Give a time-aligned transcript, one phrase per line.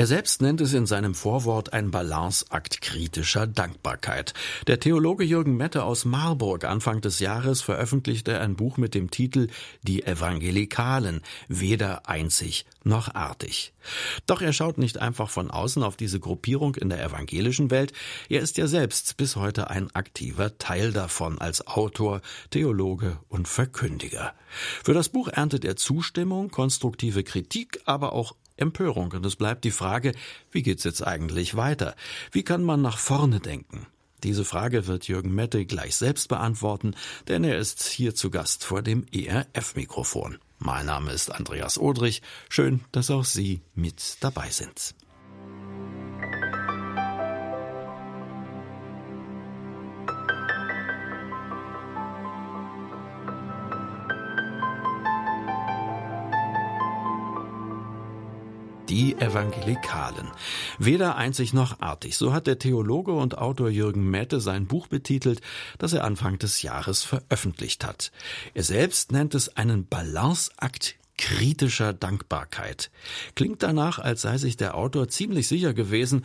[0.00, 4.32] Er selbst nennt es in seinem Vorwort ein Balanceakt kritischer Dankbarkeit.
[4.68, 9.48] Der Theologe Jürgen Mette aus Marburg Anfang des Jahres veröffentlichte ein Buch mit dem Titel
[9.82, 13.72] Die Evangelikalen, weder einzig noch artig.
[14.26, 17.92] Doch er schaut nicht einfach von außen auf diese Gruppierung in der evangelischen Welt,
[18.28, 22.20] er ist ja selbst bis heute ein aktiver Teil davon als Autor,
[22.50, 24.32] Theologe und Verkündiger.
[24.84, 29.12] Für das Buch erntet er Zustimmung, konstruktive Kritik, aber auch Empörung.
[29.12, 30.12] Und es bleibt die Frage,
[30.50, 31.94] wie geht's jetzt eigentlich weiter?
[32.32, 33.86] Wie kann man nach vorne denken?
[34.24, 36.94] Diese Frage wird Jürgen Mette gleich selbst beantworten,
[37.28, 40.38] denn er ist hier zu Gast vor dem ERF-Mikrofon.
[40.58, 42.20] Mein Name ist Andreas Odrich.
[42.48, 44.94] Schön, dass auch Sie mit dabei sind.
[58.98, 60.26] Die Evangelikalen.
[60.80, 62.16] Weder einzig noch artig.
[62.16, 65.40] So hat der Theologe und Autor Jürgen Mette sein Buch betitelt,
[65.78, 68.10] das er Anfang des Jahres veröffentlicht hat.
[68.54, 72.90] Er selbst nennt es einen Balanceakt kritischer Dankbarkeit.
[73.36, 76.24] Klingt danach, als sei sich der Autor ziemlich sicher gewesen,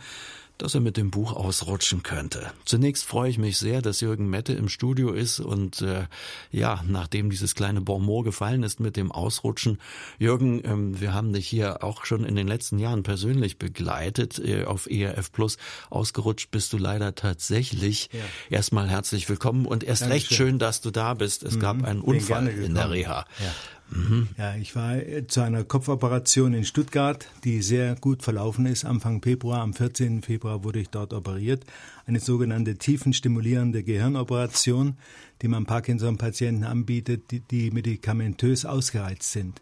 [0.58, 2.50] dass er mit dem Buch ausrutschen könnte.
[2.64, 6.04] Zunächst freue ich mich sehr, dass Jürgen Mette im Studio ist und äh,
[6.52, 9.78] ja, nachdem dieses kleine Bonmot gefallen ist mit dem Ausrutschen,
[10.18, 14.64] Jürgen, ähm, wir haben dich hier auch schon in den letzten Jahren persönlich begleitet äh,
[14.64, 15.58] auf ERF Plus.
[15.90, 18.10] Ausgerutscht bist du leider tatsächlich.
[18.12, 18.20] Ja.
[18.50, 20.12] Erstmal herzlich willkommen und erst Dankeschön.
[20.12, 21.42] recht schön, dass du da bist.
[21.42, 21.60] Es mhm.
[21.60, 23.26] gab einen Unfall in der Reha.
[23.40, 23.54] Ja.
[23.90, 24.28] Mhm.
[24.38, 28.84] Ja, ich war äh, zu einer Kopfoperation in Stuttgart, die sehr gut verlaufen ist.
[28.84, 30.22] Anfang Februar, am 14.
[30.22, 31.64] Februar wurde ich dort operiert.
[32.06, 34.96] Eine sogenannte tiefenstimulierende Gehirnoperation,
[35.42, 39.60] die man Parkinson-Patienten anbietet, die, die medikamentös ausgereizt sind,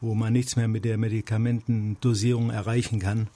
[0.00, 3.28] wo man nichts mehr mit der Medikamentendosierung erreichen kann.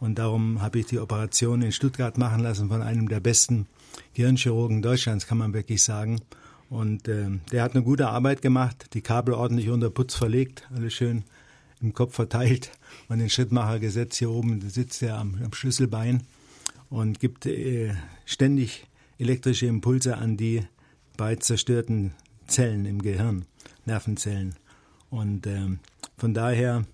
[0.00, 3.66] Und darum habe ich die Operation in Stuttgart machen lassen von einem der besten
[4.14, 6.20] Gehirnchirurgen Deutschlands, kann man wirklich sagen.
[6.70, 10.94] Und äh, der hat eine gute Arbeit gemacht, die Kabel ordentlich unter Putz verlegt, alles
[10.94, 11.24] schön
[11.80, 12.72] im Kopf verteilt
[13.08, 14.18] und den Schrittmacher gesetzt.
[14.18, 16.22] Hier oben sitzt er am, am Schlüsselbein
[16.90, 18.86] und gibt äh, ständig
[19.18, 20.62] elektrische Impulse an die
[21.16, 22.12] bereits zerstörten
[22.46, 23.44] Zellen im Gehirn,
[23.84, 24.54] Nervenzellen.
[25.10, 25.68] Und äh,
[26.16, 26.84] von daher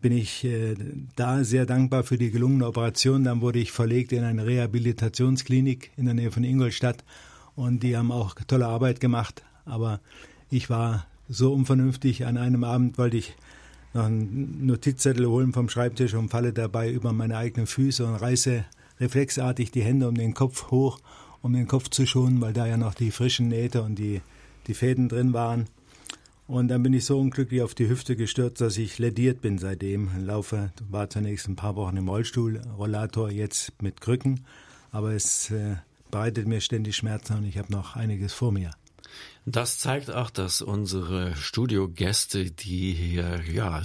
[0.00, 0.74] bin ich äh,
[1.16, 3.24] da sehr dankbar für die gelungene Operation.
[3.24, 7.04] Dann wurde ich verlegt in eine Rehabilitationsklinik in der Nähe von Ingolstadt
[7.60, 9.44] und die haben auch tolle Arbeit gemacht.
[9.66, 10.00] Aber
[10.48, 12.24] ich war so unvernünftig.
[12.24, 13.36] An einem Abend wollte ich
[13.92, 18.64] noch einen Notizzettel holen vom Schreibtisch und falle dabei über meine eigenen Füße und reiße
[18.98, 21.00] reflexartig die Hände um den Kopf hoch,
[21.42, 24.22] um den Kopf zu schonen, weil da ja noch die frischen Nähte und die,
[24.66, 25.66] die Fäden drin waren.
[26.46, 30.08] Und dann bin ich so unglücklich auf die Hüfte gestürzt, dass ich lediert bin seitdem.
[30.24, 34.40] Laufe, war zunächst ein paar Wochen im Rollstuhl, Rollator, jetzt mit Krücken.
[34.92, 35.76] Aber es äh,
[36.10, 38.72] bereitet mir ständig Schmerzen und ich habe noch einiges vor mir.
[39.46, 43.82] Das zeigt auch, dass unsere Studiogäste, die hier ja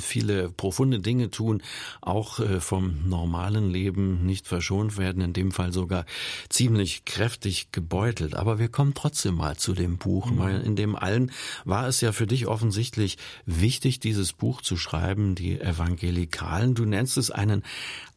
[0.00, 1.62] viele profunde Dinge tun,
[2.00, 6.06] auch äh, vom normalen Leben nicht verschont werden, in dem Fall sogar
[6.48, 8.34] ziemlich kräftig gebeutelt.
[8.34, 10.38] Aber wir kommen trotzdem mal zu dem Buch, mhm.
[10.38, 11.30] weil in dem allen
[11.64, 13.16] war es ja für dich offensichtlich
[13.46, 16.74] wichtig, dieses Buch zu schreiben, die Evangelikalen.
[16.74, 17.62] Du nennst es einen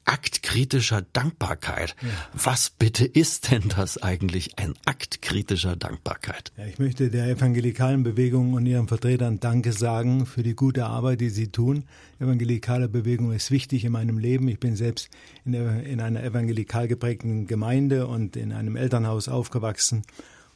[0.05, 1.95] Akt kritischer Dankbarkeit.
[2.01, 2.09] Ja.
[2.33, 6.51] Was bitte ist denn das eigentlich, ein Akt kritischer Dankbarkeit?
[6.57, 11.21] Ja, ich möchte der evangelikalen Bewegung und ihren Vertretern Danke sagen für die gute Arbeit,
[11.21, 11.85] die sie tun.
[12.19, 14.47] Evangelikale Bewegung ist wichtig in meinem Leben.
[14.47, 15.09] Ich bin selbst
[15.45, 20.03] in, der, in einer evangelikal geprägten Gemeinde und in einem Elternhaus aufgewachsen,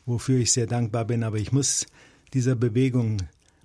[0.06, 1.24] wofür ich sehr dankbar bin.
[1.24, 1.86] Aber ich muss
[2.34, 3.18] dieser Bewegung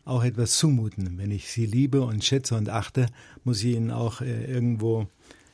[0.05, 1.19] auch etwas zumuten.
[1.19, 3.07] Wenn ich sie liebe und schätze und achte,
[3.45, 5.07] muss ich ihnen auch äh, irgendwo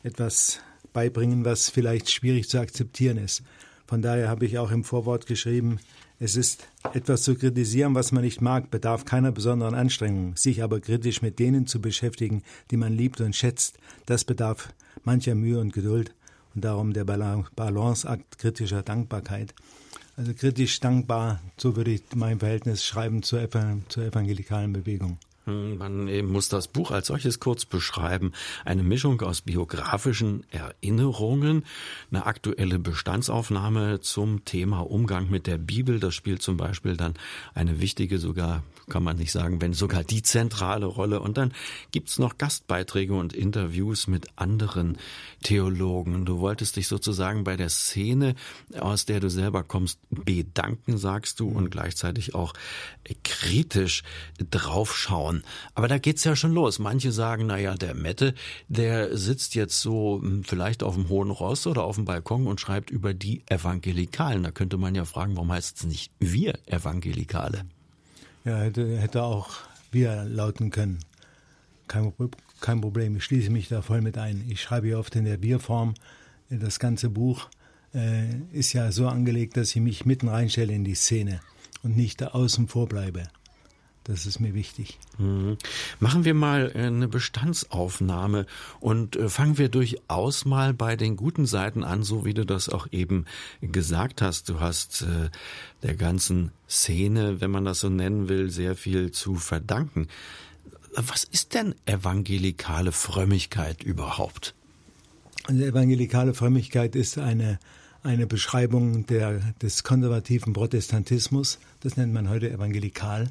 [0.09, 0.61] etwas
[0.93, 3.43] beibringen, was vielleicht schwierig zu akzeptieren ist.
[3.87, 5.79] Von daher habe ich auch im Vorwort geschrieben,
[6.21, 10.37] es ist etwas zu kritisieren, was man nicht mag, bedarf keiner besonderen Anstrengung.
[10.37, 12.43] Sich aber kritisch mit denen zu beschäftigen,
[12.73, 14.75] die man liebt und schätzt, das bedarf
[15.05, 16.13] mancher Mühe und Geduld
[16.57, 19.54] und darum der Balanceakt kritischer Dankbarkeit.
[20.16, 23.49] Also kritisch dankbar, so würde ich mein Verhältnis schreiben zur,
[23.89, 25.19] zur evangelikalen Bewegung.
[25.48, 28.33] Hm, man muss das Buch als solches kurz beschreiben.
[28.66, 31.65] Eine Mischung aus biografischen Erinnerungen,
[32.10, 36.00] eine aktuelle Bestandsaufnahme zum Thema Umgang mit der Bibel.
[36.00, 37.15] Das spielt zum Beispiel dann
[37.54, 41.21] eine wichtige, sogar kann man nicht sagen, wenn sogar die zentrale Rolle.
[41.21, 41.53] Und dann
[41.92, 44.98] gibt's noch Gastbeiträge und Interviews mit anderen
[45.42, 46.24] Theologen.
[46.24, 48.34] Du wolltest dich sozusagen bei der Szene,
[48.78, 52.53] aus der du selber kommst, bedanken, sagst du, und gleichzeitig auch
[53.24, 54.03] kritisch
[54.51, 55.38] draufschauen.
[55.39, 55.45] An.
[55.75, 56.79] Aber da geht's ja schon los.
[56.79, 58.35] Manche sagen, na ja, der Mette,
[58.69, 62.61] der sitzt jetzt so hm, vielleicht auf dem hohen Ross oder auf dem Balkon und
[62.61, 64.43] schreibt über die Evangelikalen.
[64.43, 67.65] Da könnte man ja fragen, warum heißt es nicht wir Evangelikale?
[68.45, 69.51] Ja, hätte, hätte auch
[69.91, 71.01] wir lauten können.
[71.87, 72.13] Kein,
[72.61, 74.45] kein Problem, ich schließe mich da voll mit ein.
[74.49, 75.95] Ich schreibe hier oft in der Wir-Form.
[76.51, 77.49] Das ganze Buch
[77.95, 81.41] äh, ist ja so angelegt, dass ich mich mitten reinstelle in die Szene
[81.83, 83.29] und nicht da außen vor bleibe.
[84.09, 84.99] Das ist mir wichtig.
[85.19, 85.59] Mhm.
[86.01, 88.47] Machen wir mal äh, eine Bestandsaufnahme
[88.81, 92.71] und äh, fangen wir durchaus mal bei den guten Seiten an, so wie du das
[92.71, 93.27] auch eben
[93.60, 94.49] gesagt hast.
[94.49, 95.28] Du hast äh,
[95.83, 100.09] der ganzen Szene, wenn man das so nennen will, sehr viel zu verdanken.
[100.97, 104.54] Was ist denn evangelikale Frömmigkeit überhaupt?
[105.45, 107.59] Also evangelikale Frömmigkeit ist eine
[108.04, 111.59] eine Beschreibung der, des konservativen Protestantismus.
[111.81, 113.28] Das nennt man heute evangelikal.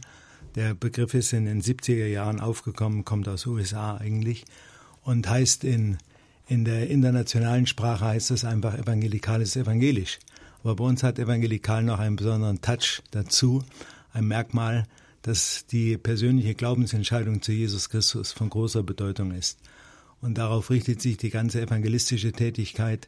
[0.57, 4.43] Der Begriff ist in den 70er Jahren aufgekommen, kommt aus USA eigentlich
[5.03, 5.99] und heißt in,
[6.47, 10.17] in der internationalen Sprache heißt es einfach evangelikales evangelisch.
[10.63, 13.63] Aber bei uns hat evangelikal noch einen besonderen Touch dazu,
[14.13, 14.87] ein Merkmal,
[15.21, 19.59] dass die persönliche Glaubensentscheidung zu Jesus Christus von großer Bedeutung ist.
[20.21, 23.07] Und darauf richtet sich die ganze evangelistische Tätigkeit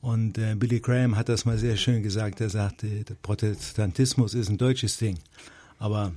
[0.00, 2.40] und äh, Billy Graham hat das mal sehr schön gesagt.
[2.40, 5.18] Er sagte, Protestantismus ist ein deutsches Ding.
[5.78, 6.14] Aber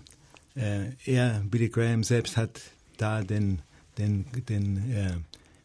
[0.56, 2.62] äh, er, Billy Graham selbst, hat
[2.98, 3.62] da den,
[3.98, 5.13] den, den äh,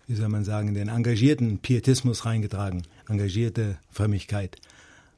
[0.07, 2.83] wie soll man sagen, den engagierten Pietismus reingetragen.
[3.09, 4.57] Engagierte Frömmigkeit.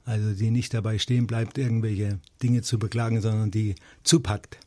[0.05, 4.59] Also die nicht dabei stehen bleibt, irgendwelche Dinge zu beklagen, sondern die zupackt.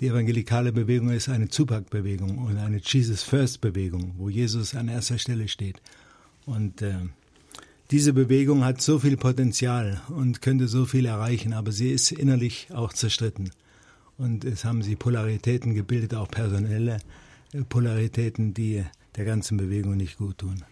[0.00, 5.18] Die evangelikale Bewegung ist eine Zupackbewegung und eine Jesus First Bewegung, wo Jesus an erster
[5.18, 5.82] Stelle steht.
[6.46, 6.94] Und äh,
[7.90, 12.68] diese Bewegung hat so viel Potenzial und könnte so viel erreichen, aber sie ist innerlich
[12.72, 13.50] auch zerstritten.
[14.20, 16.98] Und es haben sich Polaritäten gebildet, auch personelle
[17.70, 18.84] Polaritäten, die
[19.16, 20.62] der ganzen Bewegung nicht gut tun.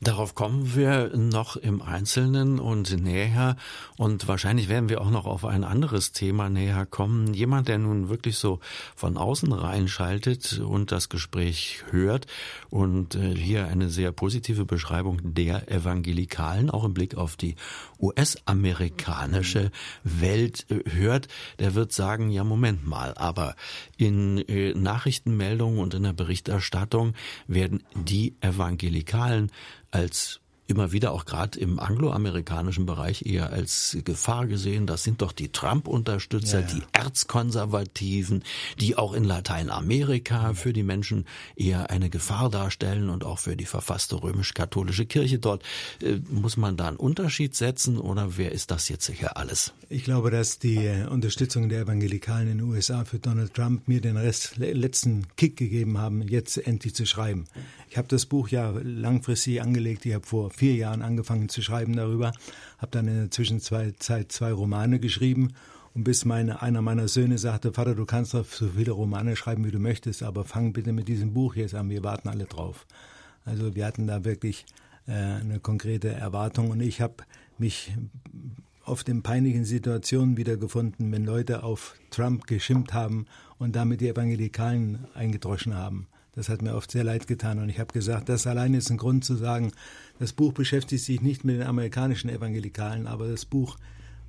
[0.00, 3.56] Darauf kommen wir noch im Einzelnen und näher
[3.96, 7.32] und wahrscheinlich werden wir auch noch auf ein anderes Thema näher kommen.
[7.32, 8.60] Jemand, der nun wirklich so
[8.94, 12.26] von außen reinschaltet und das Gespräch hört
[12.68, 17.56] und äh, hier eine sehr positive Beschreibung der Evangelikalen auch im Blick auf die
[17.98, 19.70] US-amerikanische
[20.04, 21.28] Welt äh, hört,
[21.58, 23.56] der wird sagen, ja Moment mal, aber
[23.96, 27.14] in äh, Nachrichtenmeldungen und in der Berichterstattung
[27.46, 29.50] werden die Evangelikalen
[29.90, 34.86] als immer wieder auch gerade im angloamerikanischen Bereich eher als Gefahr gesehen.
[34.86, 36.74] Das sind doch die Trump-Unterstützer, ja, ja.
[36.74, 38.42] die Erzkonservativen,
[38.80, 43.64] die auch in Lateinamerika für die Menschen eher eine Gefahr darstellen und auch für die
[43.64, 45.62] verfasste römisch-katholische Kirche dort.
[46.02, 49.72] Äh, muss man da einen Unterschied setzen oder wer ist das jetzt sicher alles?
[49.88, 54.16] Ich glaube, dass die Unterstützung der Evangelikalen in den USA für Donald Trump mir den
[54.16, 57.46] Rest letzten Kick gegeben haben, jetzt endlich zu schreiben.
[57.96, 60.04] Ich habe das Buch ja langfristig angelegt.
[60.04, 62.32] Ich habe vor vier Jahren angefangen zu schreiben darüber,
[62.76, 65.54] habe dann in der Zwischenzeit zwei Romane geschrieben
[65.94, 69.64] und bis meine, einer meiner Söhne sagte, Vater, du kannst doch so viele Romane schreiben,
[69.64, 72.86] wie du möchtest, aber fang bitte mit diesem Buch jetzt an, wir warten alle drauf.
[73.46, 74.66] Also wir hatten da wirklich
[75.06, 77.24] äh, eine konkrete Erwartung und ich habe
[77.56, 77.96] mich
[78.84, 83.24] oft in peinlichen Situationen wiedergefunden, wenn Leute auf Trump geschimpft haben
[83.56, 86.08] und damit die Evangelikalen eingedroschen haben.
[86.36, 88.98] Das hat mir oft sehr leid getan und ich habe gesagt, das allein ist ein
[88.98, 89.72] Grund zu sagen,
[90.18, 93.78] das Buch beschäftigt sich nicht mit den amerikanischen Evangelikalen, aber das Buch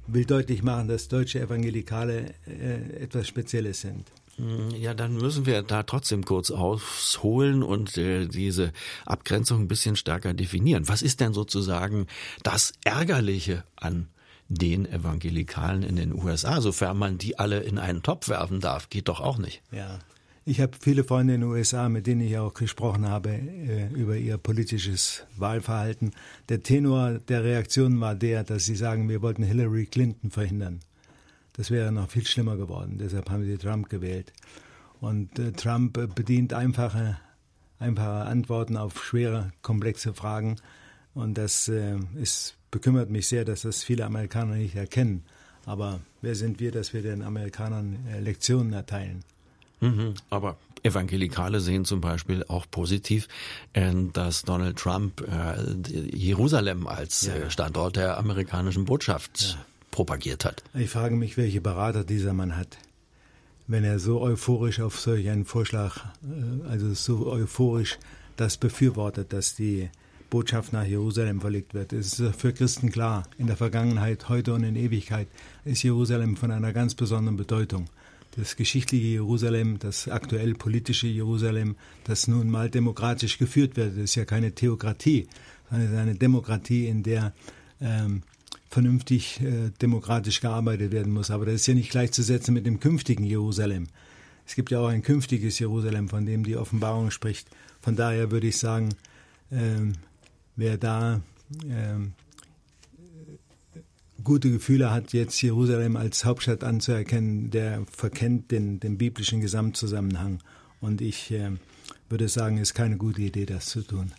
[0.07, 4.09] will deutlich machen, dass deutsche Evangelikale äh, etwas Spezielles sind.
[4.37, 8.71] Hm, ja, dann müssen wir da trotzdem kurz ausholen und äh, diese
[9.05, 10.87] Abgrenzung ein bisschen stärker definieren.
[10.87, 12.07] Was ist denn sozusagen
[12.43, 14.07] das Ärgerliche an
[14.49, 19.09] den Evangelikalen in den USA, sofern man die alle in einen Topf werfen darf, geht
[19.09, 19.61] doch auch nicht.
[19.71, 19.99] Ja,
[20.47, 24.15] ich habe viele Freunde in den USA, mit denen ich auch gesprochen habe äh, über
[24.15, 26.13] ihr politisches Wahlverhalten.
[26.47, 30.79] Der Tenor der Reaktion war der, dass sie sagen, wir wollten Hillary Clinton verhindern.
[31.51, 32.97] Das wäre noch viel schlimmer geworden.
[32.97, 34.31] Deshalb haben sie Trump gewählt.
[35.01, 37.17] Und äh, Trump äh, bedient einfache,
[37.77, 40.55] einfache Antworten auf schwere, komplexe Fragen.
[41.13, 45.25] Und das äh, ist, bekümmert mich sehr, dass das viele Amerikaner nicht erkennen.
[45.65, 49.25] Aber wer sind wir, dass wir den Amerikanern äh, Lektionen erteilen?
[49.79, 53.27] Mhm, aber Evangelikale sehen zum Beispiel auch positiv,
[53.73, 57.35] äh, dass Donald Trump äh, Jerusalem als ja.
[57.35, 59.65] Äh, Standort der amerikanischen Botschaft ja.
[59.91, 60.63] propagiert hat.
[60.73, 62.77] Ich frage mich, welche Berater dieser Mann hat.
[63.67, 66.05] Wenn er so euphorisch auf solch einen Vorschlag,
[66.69, 67.99] also so euphorisch
[68.37, 69.89] das befürwortet, dass die
[70.29, 71.91] Botschaft nach Jerusalem verlegt wird.
[71.91, 75.27] Es ist für Christen klar, in der Vergangenheit, heute und in Ewigkeit
[75.65, 77.89] ist Jerusalem von einer ganz besonderen Bedeutung.
[78.35, 83.93] Das geschichtliche Jerusalem, das aktuell politische Jerusalem, das nun mal demokratisch geführt wird.
[83.93, 85.27] Das ist ja keine Theokratie,
[85.69, 87.33] sondern eine Demokratie, in der
[87.81, 88.21] ähm,
[88.69, 91.31] vernünftig äh, demokratisch gearbeitet werden muss.
[91.31, 93.87] Aber das ist ja nicht gleichzusetzen mit dem künftigen Jerusalem.
[94.45, 97.49] Es gibt ja auch ein künftiges Jerusalem, von dem die Offenbarung spricht.
[97.81, 98.89] Von daher würde ich sagen,
[99.51, 99.93] ähm,
[100.55, 101.21] wer da
[101.69, 102.13] ähm,
[104.23, 110.39] gute Gefühle hat, jetzt Jerusalem als Hauptstadt anzuerkennen, der verkennt den, den biblischen Gesamtzusammenhang.
[110.79, 111.51] Und ich äh,
[112.09, 114.13] würde sagen, ist keine gute Idee, das zu tun.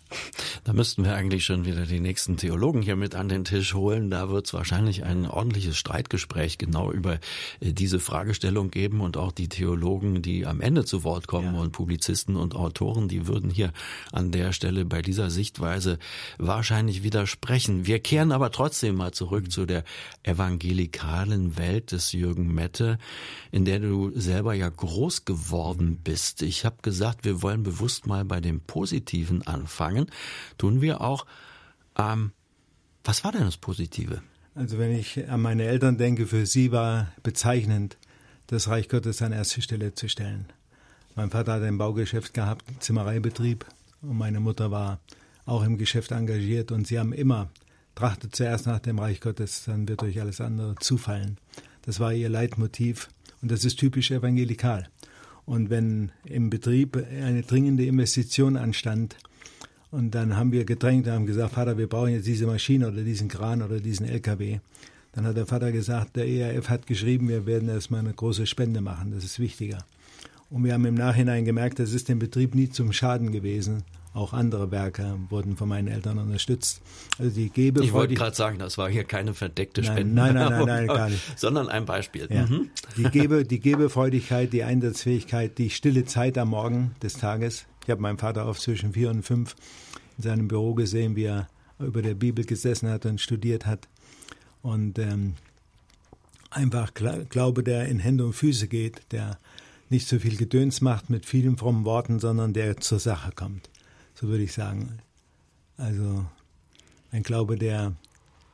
[0.63, 4.11] Da müssten wir eigentlich schon wieder die nächsten Theologen hier mit an den Tisch holen.
[4.11, 7.15] Da wird es wahrscheinlich ein ordentliches Streitgespräch genau über
[7.59, 11.61] äh, diese Fragestellung geben und auch die Theologen, die am Ende zu Wort kommen ja.
[11.61, 13.71] und Publizisten und Autoren, die würden hier
[14.11, 15.97] an der Stelle bei dieser Sichtweise
[16.37, 17.87] wahrscheinlich widersprechen.
[17.87, 19.49] Wir kehren aber trotzdem mal zurück mhm.
[19.49, 19.83] zu der
[20.23, 22.99] evangelikalen Welt des Jürgen Mette,
[23.51, 26.43] in der du selber ja groß geworden bist.
[26.43, 30.07] Ich habe gesagt, wir wollen bewusst bewusst mal bei dem Positiven anfangen,
[30.57, 31.25] tun wir auch.
[31.97, 32.31] Ähm,
[33.05, 34.21] was war denn das Positive?
[34.53, 37.97] Also wenn ich an meine Eltern denke, für sie war bezeichnend,
[38.47, 40.47] das Reich Gottes an erste Stelle zu stellen.
[41.15, 43.65] Mein Vater hat ein Baugeschäft gehabt, Zimmereibetrieb,
[44.01, 44.99] und meine Mutter war
[45.45, 47.49] auch im Geschäft engagiert und sie haben immer
[47.95, 51.37] trachtet zuerst nach dem Reich Gottes, dann wird euch alles andere zufallen.
[51.81, 53.09] Das war ihr Leitmotiv
[53.41, 54.89] und das ist typisch evangelikal.
[55.49, 59.15] Und wenn im Betrieb eine dringende Investition anstand,
[59.89, 63.01] und dann haben wir gedrängt und haben gesagt, Vater, wir brauchen jetzt diese Maschine oder
[63.01, 64.59] diesen Kran oder diesen LKW.
[65.11, 68.79] Dann hat der Vater gesagt, der ERF hat geschrieben, wir werden erstmal eine große Spende
[68.81, 69.79] machen, das ist wichtiger.
[70.51, 73.81] Und wir haben im Nachhinein gemerkt, das ist dem Betrieb nie zum Schaden gewesen,
[74.13, 76.81] auch andere Werke wurden von meinen Eltern unterstützt.
[77.19, 80.13] Also die Gebe ich wollte gerade sagen, das war hier keine verdeckte Spende.
[80.13, 81.39] Nein, nein, nein, nein, nein, gar nicht.
[81.39, 82.27] Sondern ein Beispiel.
[82.31, 82.47] Ja.
[82.47, 82.69] Mhm.
[82.97, 87.65] Die, Gebe, die Gebefreudigkeit, die Einsatzfähigkeit, die stille Zeit am Morgen des Tages.
[87.83, 89.55] Ich habe meinen Vater auf zwischen vier und fünf
[90.17, 91.47] in seinem Büro gesehen, wie er
[91.77, 93.87] über der Bibel gesessen hat und studiert hat.
[94.63, 95.35] Und ähm,
[96.49, 99.37] einfach Glaube, der in Hände und Füße geht, der
[99.89, 103.69] nicht so viel Gedöns macht mit vielen frommen Worten, sondern der zur Sache kommt
[104.19, 104.99] so würde ich sagen.
[105.77, 106.25] Also
[107.11, 107.93] ein Glaube, der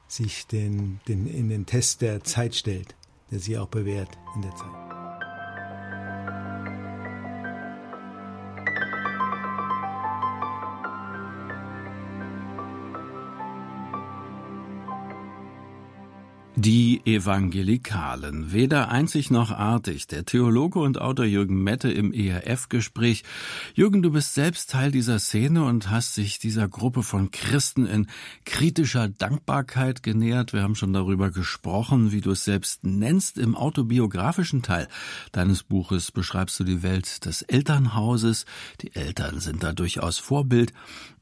[0.08, 2.96] sich den, den, in den Test der Zeit stellt,
[3.32, 4.85] der sich auch bewährt in der Zeit.
[16.58, 20.08] Die Evangelikalen, weder einzig noch artig.
[20.08, 23.24] Der Theologe und Autor Jürgen Mette im ERF-Gespräch.
[23.74, 28.08] Jürgen, du bist selbst Teil dieser Szene und hast sich dieser Gruppe von Christen in
[28.46, 30.54] kritischer Dankbarkeit genähert.
[30.54, 33.38] Wir haben schon darüber gesprochen, wie du es selbst nennst.
[33.38, 34.88] Im autobiografischen Teil
[35.34, 38.46] deines Buches beschreibst du die Welt des Elternhauses.
[38.80, 40.72] Die Eltern sind da durchaus Vorbild.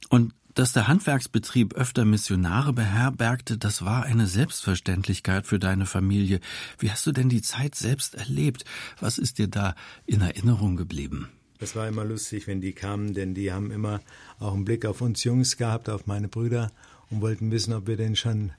[0.09, 6.39] Und dass der Handwerksbetrieb öfter Missionare beherbergte, das war eine Selbstverständlichkeit für deine Familie.
[6.79, 8.65] Wie hast du denn die Zeit selbst erlebt?
[8.99, 11.29] Was ist dir da in Erinnerung geblieben?
[11.59, 14.01] Das war immer lustig, wenn die kamen, denn die haben immer
[14.39, 16.71] auch einen Blick auf uns Jungs gehabt, auf meine Brüder
[17.09, 18.51] und wollten wissen, ob wir denn schon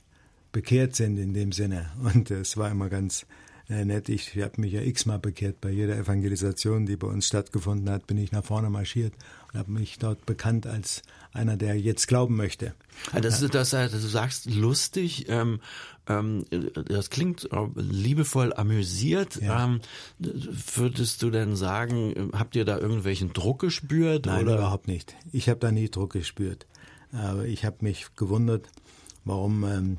[0.52, 1.90] bekehrt sind in dem Sinne.
[2.02, 3.26] Und es war immer ganz
[3.68, 4.08] äh, nett.
[4.08, 5.60] Ich habe mich ja x-mal bekehrt.
[5.60, 9.14] Bei jeder Evangelisation, die bei uns stattgefunden hat, bin ich nach vorne marschiert
[9.52, 11.02] und habe mich dort bekannt als
[11.32, 12.74] einer, der jetzt glauben möchte.
[13.12, 15.60] Das, das, das du sagst lustig, ähm,
[16.06, 16.44] ähm,
[16.74, 19.40] das klingt liebevoll amüsiert.
[19.40, 19.64] Ja.
[19.64, 19.80] Ähm,
[20.18, 24.26] würdest du denn sagen, habt ihr da irgendwelchen Druck gespürt?
[24.26, 24.56] Nein, oder?
[24.56, 25.16] überhaupt nicht.
[25.32, 26.66] Ich habe da nie Druck gespürt.
[27.12, 28.68] Aber ich habe mich gewundert,
[29.24, 29.96] warum ähm,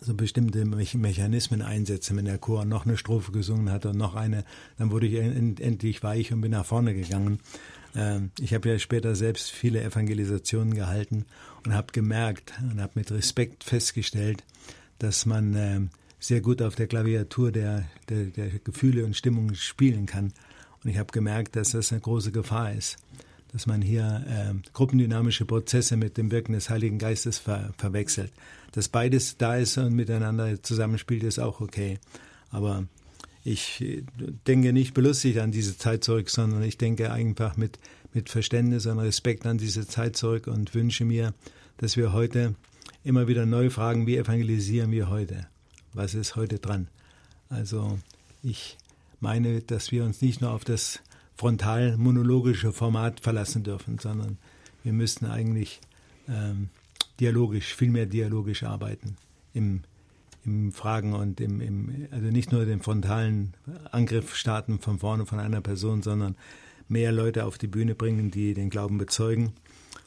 [0.00, 2.16] so bestimmte Mechanismen einsetzen.
[2.16, 4.44] Wenn der Chor noch eine Strophe gesungen hat und noch eine,
[4.78, 7.40] dann wurde ich endlich weich und bin nach vorne gegangen.
[7.94, 11.24] Ähm, ich habe ja später selbst viele Evangelisationen gehalten
[11.64, 14.44] und habe gemerkt und habe mit Respekt festgestellt,
[14.98, 20.06] dass man ähm, sehr gut auf der Klaviatur der, der, der Gefühle und Stimmungen spielen
[20.06, 20.32] kann.
[20.82, 22.96] Und ich habe gemerkt, dass das eine große Gefahr ist,
[23.52, 28.32] dass man hier äh, gruppendynamische Prozesse mit dem Wirken des Heiligen Geistes ver verwechselt.
[28.72, 31.98] Dass beides da ist und miteinander zusammenspielt, ist auch okay.
[32.50, 32.84] Aber
[33.44, 34.02] ich äh,
[34.46, 37.78] denke nicht belustigt an diese Zeit zurück, sondern ich denke einfach mit,
[38.12, 41.32] mit Verständnis und Respekt an diese Zeit zurück und wünsche mir,
[41.78, 42.54] dass wir heute
[43.04, 45.46] immer wieder neu fragen, wie evangelisieren wir heute?
[45.92, 46.88] Was ist heute dran?
[47.48, 47.98] Also
[48.42, 48.76] ich
[49.20, 51.00] meine, dass wir uns nicht nur auf das
[51.36, 54.38] frontal monologische Format verlassen dürfen, sondern
[54.82, 55.80] wir müssten eigentlich
[56.28, 56.70] ähm,
[57.20, 59.16] dialogisch, viel mehr dialogisch arbeiten
[59.52, 59.82] im
[60.46, 63.54] im Fragen und im, im, also nicht nur den frontalen
[63.90, 66.36] Angriff starten von vorne von einer Person, sondern
[66.88, 69.54] mehr Leute auf die Bühne bringen, die den Glauben bezeugen.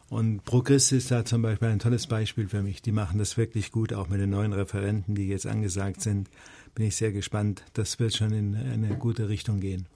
[0.09, 2.81] Und Progress ist da zum Beispiel ein tolles Beispiel für mich.
[2.81, 6.29] Die machen das wirklich gut, auch mit den neuen Referenten, die jetzt angesagt sind.
[6.73, 7.63] Bin ich sehr gespannt.
[7.73, 9.87] Das wird schon in eine gute Richtung gehen.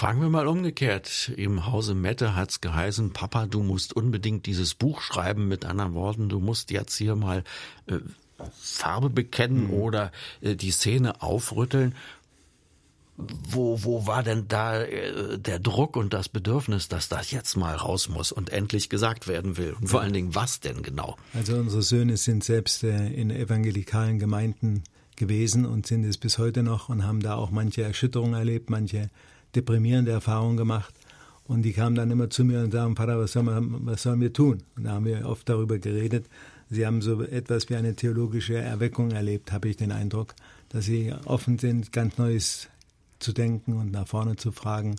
[0.00, 1.30] Fragen wir mal umgekehrt.
[1.36, 5.46] Im Hause Mette hat es geheißen, Papa, du musst unbedingt dieses Buch schreiben.
[5.46, 7.44] Mit anderen Worten, du musst jetzt hier mal
[7.86, 7.98] äh,
[8.58, 9.74] Farbe bekennen mhm.
[9.74, 11.94] oder äh, die Szene aufrütteln.
[13.18, 17.74] Wo, wo war denn da äh, der Druck und das Bedürfnis, dass das jetzt mal
[17.74, 19.74] raus muss und endlich gesagt werden will?
[19.78, 21.18] Und vor allen Dingen, was denn genau?
[21.34, 24.82] Also unsere Söhne sind selbst äh, in evangelikalen Gemeinden
[25.16, 29.10] gewesen und sind es bis heute noch und haben da auch manche Erschütterungen erlebt, manche
[29.54, 30.94] deprimierende Erfahrungen gemacht.
[31.44, 34.20] Und die kamen dann immer zu mir und sagten, Vater, was, soll man, was sollen
[34.20, 34.62] wir tun?
[34.76, 36.26] Und da haben wir oft darüber geredet.
[36.68, 40.34] Sie haben so etwas wie eine theologische Erweckung erlebt, habe ich den Eindruck,
[40.68, 42.68] dass sie offen sind, ganz Neues
[43.18, 44.96] zu denken und nach vorne zu fragen.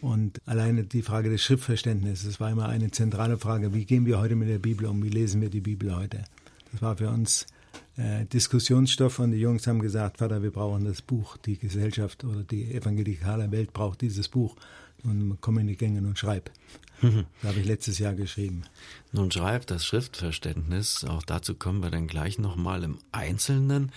[0.00, 3.74] Und alleine die Frage des Schriftverständnisses war immer eine zentrale Frage.
[3.74, 5.02] Wie gehen wir heute mit der Bibel um?
[5.02, 6.24] Wie lesen wir die Bibel heute?
[6.72, 7.46] Das war für uns
[8.00, 11.36] äh, Diskussionsstoff und die Jungs haben gesagt, Vater, wir brauchen das Buch.
[11.36, 14.56] Die Gesellschaft oder die evangelikale Welt braucht dieses Buch.
[15.04, 16.50] Und komm in die Gänge und schreib.
[17.02, 18.64] Das habe ich letztes Jahr geschrieben.
[19.12, 23.90] Nun schreibt das Schriftverständnis, auch dazu kommen wir dann gleich nochmal im Einzelnen.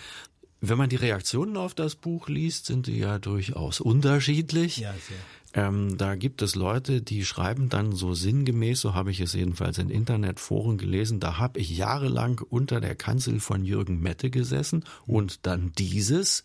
[0.62, 4.78] Wenn man die Reaktionen auf das Buch liest, sind die ja durchaus unterschiedlich.
[4.78, 5.18] Ja, sehr.
[5.54, 9.78] Ähm, da gibt es Leute, die schreiben dann so sinngemäß, so habe ich es jedenfalls
[9.78, 15.46] in Internetforen gelesen, da habe ich jahrelang unter der Kanzel von Jürgen Mette gesessen und
[15.46, 16.44] dann dieses.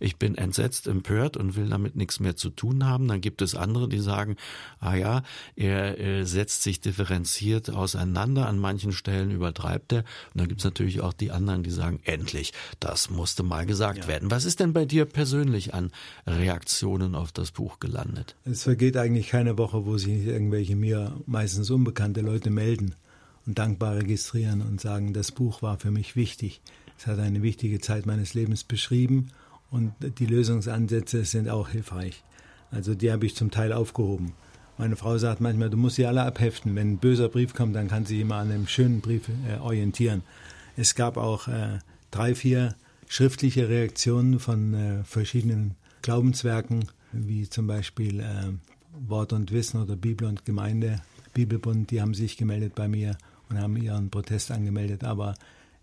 [0.00, 3.08] Ich bin entsetzt, empört und will damit nichts mehr zu tun haben.
[3.08, 4.36] Dann gibt es andere, die sagen,
[4.80, 5.22] ah ja,
[5.54, 9.98] er äh, setzt sich differenziert auseinander, an manchen Stellen übertreibt er.
[9.98, 14.00] Und dann gibt es natürlich auch die anderen, die sagen, endlich, das musste mal gesagt
[14.00, 14.08] ja.
[14.08, 14.30] werden.
[14.30, 15.90] Was ist denn bei dir persönlich an
[16.26, 18.34] Reaktionen auf das Buch gelandet?
[18.48, 22.94] Es vergeht eigentlich keine Woche, wo sich nicht irgendwelche mir meistens unbekannte Leute melden
[23.44, 26.60] und dankbar registrieren und sagen, das Buch war für mich wichtig.
[26.96, 29.32] Es hat eine wichtige Zeit meines Lebens beschrieben
[29.72, 32.22] und die Lösungsansätze sind auch hilfreich.
[32.70, 34.32] Also die habe ich zum Teil aufgehoben.
[34.78, 36.76] Meine Frau sagt manchmal, du musst sie alle abheften.
[36.76, 40.22] Wenn ein böser Brief kommt, dann kann sie immer an einem schönen Brief äh, orientieren.
[40.76, 41.80] Es gab auch äh,
[42.12, 42.76] drei, vier
[43.08, 46.84] schriftliche Reaktionen von äh, verschiedenen Glaubenswerken
[47.24, 48.52] wie zum Beispiel äh,
[49.08, 51.02] Wort und Wissen oder Bibel und Gemeinde,
[51.34, 53.16] Bibelbund, die haben sich gemeldet bei mir
[53.48, 55.04] und haben ihren Protest angemeldet.
[55.04, 55.34] Aber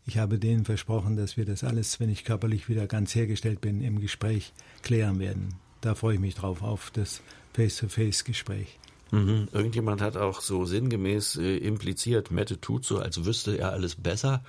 [0.06, 3.82] ich habe denen versprochen, dass wir das alles, wenn ich körperlich wieder ganz hergestellt bin,
[3.82, 5.56] im Gespräch klären werden.
[5.82, 7.22] Da freue ich mich drauf, auf das
[7.54, 8.80] Face-to-Face-Gespräch.
[9.14, 9.48] Mhm.
[9.52, 14.44] Irgendjemand hat auch so sinngemäß äh, impliziert, Mette tut so, als wüsste er alles besser.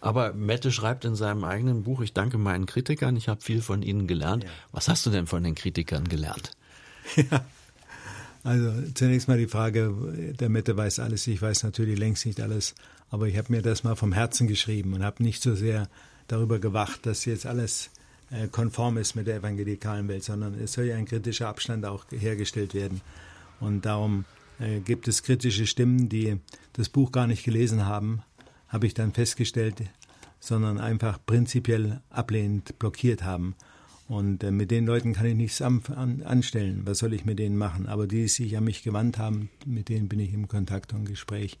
[0.00, 3.80] Aber Mette schreibt in seinem eigenen Buch, ich danke meinen Kritikern, ich habe viel von
[3.80, 4.42] ihnen gelernt.
[4.42, 4.50] Ja.
[4.72, 6.50] Was hast du denn von den Kritikern gelernt?
[7.30, 7.44] Ja.
[8.44, 9.92] Also zunächst mal die Frage,
[10.38, 12.74] der Mette weiß alles, ich weiß natürlich längst nicht alles,
[13.10, 15.88] aber ich habe mir das mal vom Herzen geschrieben und habe nicht so sehr
[16.28, 17.90] darüber gewacht, dass jetzt alles
[18.30, 22.04] äh, konform ist mit der evangelikalen Welt, sondern es soll ja ein kritischer Abstand auch
[22.10, 23.00] hergestellt werden.
[23.60, 24.24] Und darum
[24.58, 26.38] äh, gibt es kritische Stimmen, die
[26.72, 28.22] das Buch gar nicht gelesen haben,
[28.68, 29.82] habe ich dann festgestellt,
[30.40, 33.54] sondern einfach prinzipiell ablehnend blockiert haben.
[34.08, 36.82] Und äh, mit den Leuten kann ich nichts an, an, anstellen.
[36.84, 37.86] Was soll ich mit denen machen?
[37.86, 41.04] Aber die, die sich an mich gewandt haben, mit denen bin ich im Kontakt und
[41.04, 41.58] Gespräch.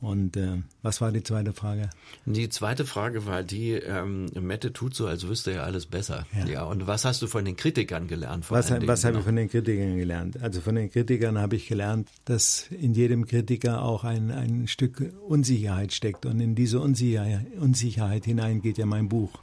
[0.00, 1.88] Und äh, was war die zweite Frage?
[2.26, 6.26] Die zweite Frage war die, ähm, Mette tut so, als wüsste er alles besser.
[6.36, 6.46] Ja.
[6.46, 6.64] ja.
[6.64, 8.50] Und was hast du von den Kritikern gelernt?
[8.50, 10.40] was was habe ich von den Kritikern gelernt?
[10.42, 15.14] Also von den Kritikern habe ich gelernt, dass in jedem Kritiker auch ein, ein Stück
[15.26, 16.26] Unsicherheit steckt.
[16.26, 19.40] Und in diese Unsicherheit, Unsicherheit hinein geht ja mein Buch.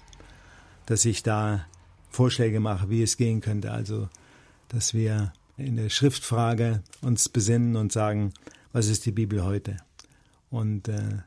[0.86, 1.66] Dass ich da
[2.12, 3.72] Vorschläge mache, wie es gehen könnte.
[3.72, 4.08] Also,
[4.70, 8.34] dass wir in der Schriftfrage uns besinnen und sagen,
[8.72, 9.78] was ist die Bibel heute?
[10.54, 11.18] Und äh,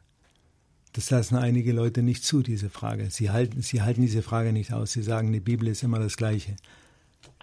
[0.92, 3.10] das lassen einige Leute nicht zu, diese Frage.
[3.10, 4.92] Sie halten, sie halten diese Frage nicht aus.
[4.92, 6.54] Sie sagen, die Bibel ist immer das Gleiche.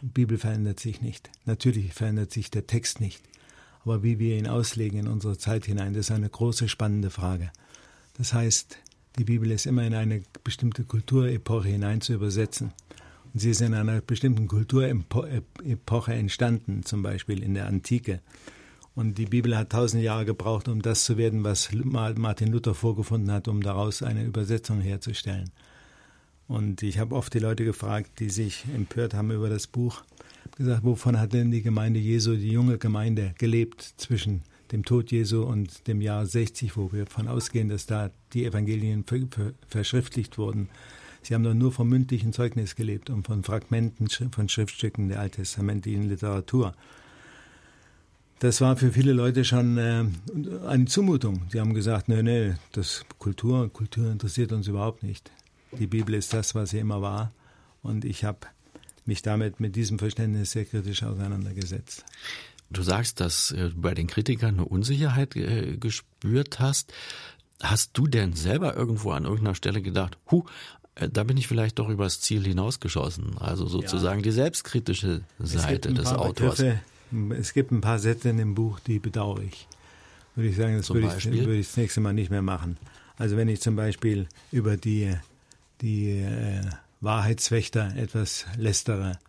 [0.02, 1.30] Die Bibel verändert sich nicht.
[1.44, 3.22] Natürlich verändert sich der Text nicht.
[3.84, 7.52] Aber wie wir ihn auslegen in unsere Zeit hinein, das ist eine große, spannende Frage.
[8.14, 8.78] Das heißt,
[9.18, 12.72] die Bibel ist immer in eine bestimmte Kulturepoche hinein zu übersetzen.
[13.34, 18.22] Und sie ist in einer bestimmten Kulturepoche entstanden, zum Beispiel in der Antike.
[18.96, 23.32] Und die Bibel hat tausend Jahre gebraucht, um das zu werden, was Martin Luther vorgefunden
[23.32, 25.50] hat, um daraus eine Übersetzung herzustellen.
[26.48, 30.04] Und ich habe oft die Leute gefragt, die sich empört haben über das Buch,
[30.56, 35.44] gesagt, wovon hat denn die Gemeinde Jesu, die junge Gemeinde, gelebt zwischen dem Tod Jesu
[35.44, 39.06] und dem Jahr 60, wo wir davon ausgehen, dass da die Evangelien
[39.68, 40.70] verschriftlicht wurden.
[41.22, 46.10] Sie haben doch nur vom mündlichen Zeugnis gelebt und von Fragmenten von Schriftstücken der alttestamentlichen
[46.10, 46.74] Literatur.
[48.44, 50.04] Das war für viele Leute schon äh,
[50.68, 51.48] eine Zumutung.
[51.54, 55.32] Die haben gesagt, nee, nee, das Kultur, Kultur interessiert uns überhaupt nicht.
[55.80, 57.32] Die Bibel ist das, was sie immer war.
[57.84, 58.40] Und ich habe
[59.06, 62.04] mich damit mit diesem Verständnis sehr kritisch auseinandergesetzt.
[62.70, 66.92] Du sagst, dass du bei den Kritikern eine Unsicherheit äh, gespürt hast.
[67.62, 70.44] Hast du denn selber irgendwo an irgendeiner Stelle gedacht, hu,
[70.96, 73.38] äh, da bin ich vielleicht doch übers Ziel hinausgeschossen.
[73.38, 74.24] Also sozusagen ja.
[74.24, 76.58] die selbstkritische Seite des Autors.
[76.58, 76.82] Begriffe,
[77.32, 79.68] es gibt ein paar Sätze in dem Buch, die bedauere ich.
[80.36, 82.78] Würde ich sagen, das würde ich, würde ich, das nächste Mal nicht mehr machen.
[83.18, 85.14] Also wenn ich zum Beispiel über die,
[85.82, 86.62] die äh,
[87.02, 89.20] Wahrheitswächter etwas lästere,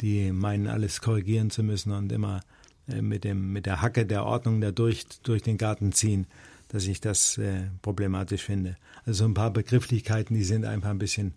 [0.00, 2.42] die meinen, alles korrigieren zu müssen und immer
[2.88, 6.26] äh, mit, dem, mit der Hacke der Ordnung da durch, durch den Garten ziehen,
[6.68, 8.76] dass ich das äh, problematisch finde.
[9.04, 11.34] Also so ein paar Begrifflichkeiten, die sind einfach ein bisschen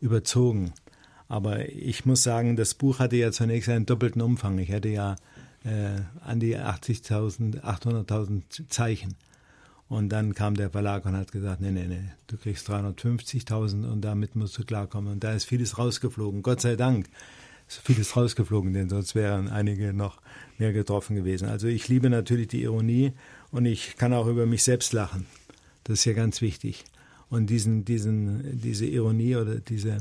[0.00, 0.72] überzogen.
[1.28, 4.58] Aber ich muss sagen, das Buch hatte ja zunächst einen doppelten Umfang.
[4.58, 5.16] Ich hatte ja
[5.64, 9.14] äh, an die 80.000, 800.000 Zeichen.
[9.88, 14.00] Und dann kam der Verlag und hat gesagt, nee, nee, nee, du kriegst 350.000 und
[14.00, 15.12] damit musst du klarkommen.
[15.12, 16.42] Und da ist vieles rausgeflogen.
[16.42, 17.08] Gott sei Dank
[17.68, 20.20] ist vieles rausgeflogen, denn sonst wären einige noch
[20.58, 21.48] mehr getroffen gewesen.
[21.48, 23.12] Also ich liebe natürlich die Ironie
[23.50, 25.26] und ich kann auch über mich selbst lachen.
[25.84, 26.84] Das ist ja ganz wichtig.
[27.28, 29.98] Und diesen, diesen, diese Ironie oder diese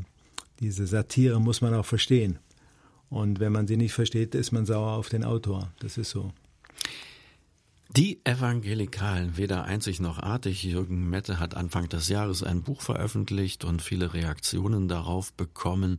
[0.64, 2.40] diese Satire muss man auch verstehen.
[3.10, 5.72] Und wenn man sie nicht versteht, ist man sauer auf den Autor.
[5.80, 6.32] Das ist so.
[7.96, 10.64] Die Evangelikalen, weder einzig noch artig.
[10.64, 15.98] Jürgen Mette hat Anfang des Jahres ein Buch veröffentlicht und viele Reaktionen darauf bekommen.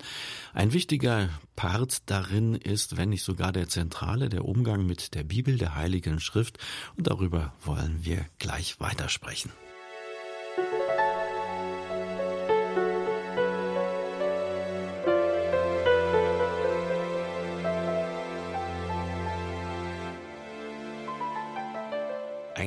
[0.55, 5.57] Ein wichtiger Part darin ist, wenn nicht sogar der zentrale, der Umgang mit der Bibel,
[5.57, 6.59] der Heiligen Schrift.
[6.96, 9.53] Und darüber wollen wir gleich weitersprechen.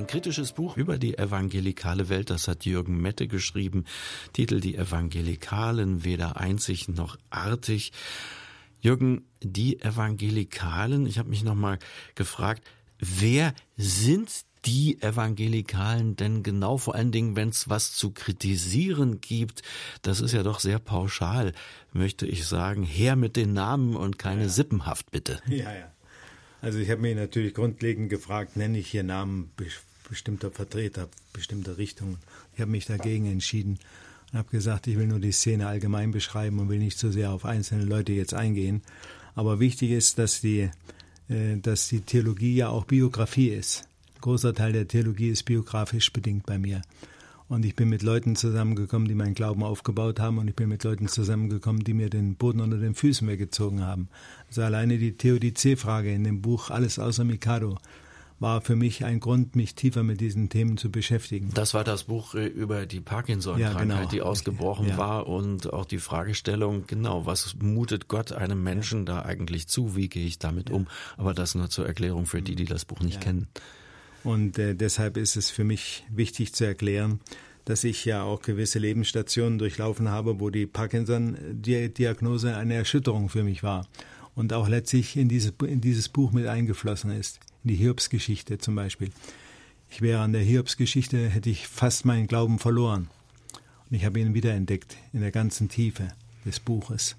[0.08, 3.84] Ein kritisches Buch über die evangelikale Welt, das hat Jürgen Mette geschrieben.
[4.32, 7.92] Titel Die Evangelikalen, weder einzig noch artig.
[8.80, 11.78] Jürgen, die Evangelikalen, ich habe mich nochmal
[12.16, 12.64] gefragt,
[13.00, 14.30] wer sind
[14.64, 19.62] die Evangelikalen denn genau, vor allen Dingen, wenn es was zu kritisieren gibt,
[20.04, 21.52] das ist ja doch sehr pauschal,
[21.92, 24.50] möchte ich sagen, her mit den Namen und keine ja.
[24.50, 25.42] Sippenhaft bitte.
[25.48, 25.92] Ja, ja.
[26.62, 29.52] Also ich habe mich natürlich grundlegend gefragt, nenne ich hier Namen
[30.10, 32.18] bestimmter Vertreter, bestimmter Richtungen.
[32.54, 33.80] Ich habe mich dagegen entschieden
[34.32, 37.32] und habe gesagt, ich will nur die Szene allgemein beschreiben und will nicht so sehr
[37.32, 38.82] auf einzelne Leute jetzt eingehen.
[39.36, 40.70] Aber wichtig ist, dass die,
[41.30, 43.88] äh, dass die Theologie ja auch Biografie ist.
[44.16, 46.82] Ein großer Teil der Theologie ist biografisch bedingt bei mir.
[47.50, 50.38] Und ich bin mit Leuten zusammengekommen, die meinen Glauben aufgebaut haben.
[50.38, 54.10] Und ich bin mit Leuten zusammengekommen, die mir den Boden unter den Füßen weggezogen haben.
[54.50, 57.78] Also alleine die Theodizee-Frage in dem Buch Alles außer Mikado
[58.40, 61.52] war für mich ein Grund, mich tiefer mit diesen Themen zu beschäftigen.
[61.54, 64.10] Das war das Buch äh, über die Parkinson-Krankheit, ja, genau.
[64.10, 64.98] die ausgebrochen ja.
[64.98, 69.96] war und auch die Fragestellung, genau, was mutet Gott einem Menschen da eigentlich zu?
[69.96, 70.76] Wie gehe ich damit ja.
[70.76, 70.88] um?
[71.18, 73.48] Aber das nur zur Erklärung für die, die das Buch nicht kennen.
[74.24, 77.20] Und äh, deshalb ist es für mich wichtig zu erklären,
[77.66, 83.64] dass ich ja auch gewisse Lebensstationen durchlaufen habe, wo die Parkinson-Diagnose eine Erschütterung für mich
[83.64, 83.88] war
[84.36, 89.12] und auch letztlich in, diese, in dieses Buch mit eingeflossen ist die Hiobsgeschichte zum Beispiel.
[89.90, 93.10] Ich wäre an der Hiobsgeschichte, hätte ich fast meinen Glauben verloren.
[93.90, 96.10] Und ich habe ihn wiederentdeckt in der ganzen Tiefe
[96.46, 97.16] des Buches.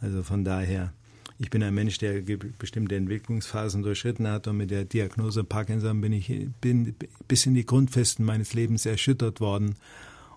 [0.00, 0.92] Also von daher,
[1.38, 2.22] ich bin ein Mensch, der
[2.58, 6.94] bestimmte Entwicklungsphasen durchschritten hat und mit der Diagnose Parkinson bin ich bin
[7.26, 9.76] bis in die Grundfesten meines Lebens erschüttert worden.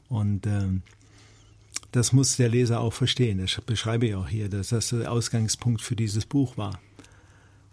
[0.10, 0.82] Und ähm,
[1.92, 3.40] das muss der Leser auch verstehen.
[3.40, 6.80] Das beschreibe ich auch hier, dass das der Ausgangspunkt für dieses Buch war.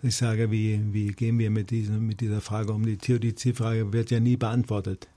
[0.01, 2.87] Ich sage, wie, wie gehen wir mit, diesem, mit dieser Frage um?
[2.87, 5.09] Die Theodizee-Frage wird ja nie beantwortet.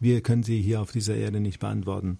[0.00, 2.18] Wir können sie hier auf dieser Erde nicht beantworten.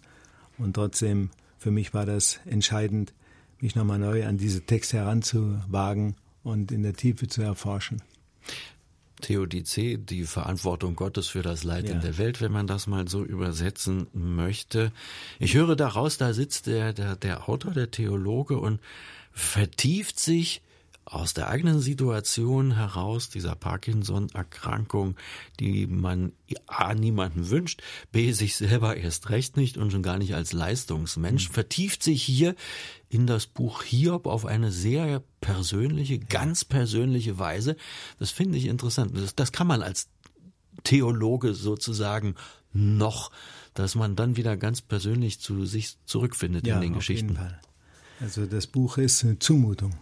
[0.58, 3.14] Und trotzdem, für mich war das entscheidend,
[3.60, 8.02] mich nochmal neu an diese Texte heranzuwagen und in der Tiefe zu erforschen.
[9.22, 11.94] Theodizee, die Verantwortung Gottes für das Leid ja.
[11.94, 14.92] in der Welt, wenn man das mal so übersetzen möchte.
[15.38, 18.80] Ich höre daraus, da sitzt der, der, der Autor, der Theologe und
[19.32, 20.60] vertieft sich
[21.04, 25.16] aus der eigenen Situation heraus, dieser Parkinson-Erkrankung,
[25.58, 26.32] die man
[26.66, 31.48] A niemanden wünscht, B sich selber erst recht nicht und schon gar nicht als Leistungsmensch,
[31.48, 31.52] mhm.
[31.52, 32.54] vertieft sich hier
[33.08, 37.76] in das Buch Hiob auf eine sehr persönliche, ganz persönliche Weise.
[38.18, 39.16] Das finde ich interessant.
[39.16, 40.08] Das, das kann man als
[40.84, 42.36] Theologe sozusagen
[42.72, 43.30] noch,
[43.74, 47.28] dass man dann wieder ganz persönlich zu sich zurückfindet ja, in den auf Geschichten.
[47.28, 47.60] Jeden Fall.
[48.20, 49.94] Also das Buch ist eine Zumutung.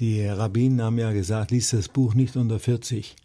[0.00, 3.16] Die Rabbinen haben ja gesagt, lies das Buch nicht unter 40.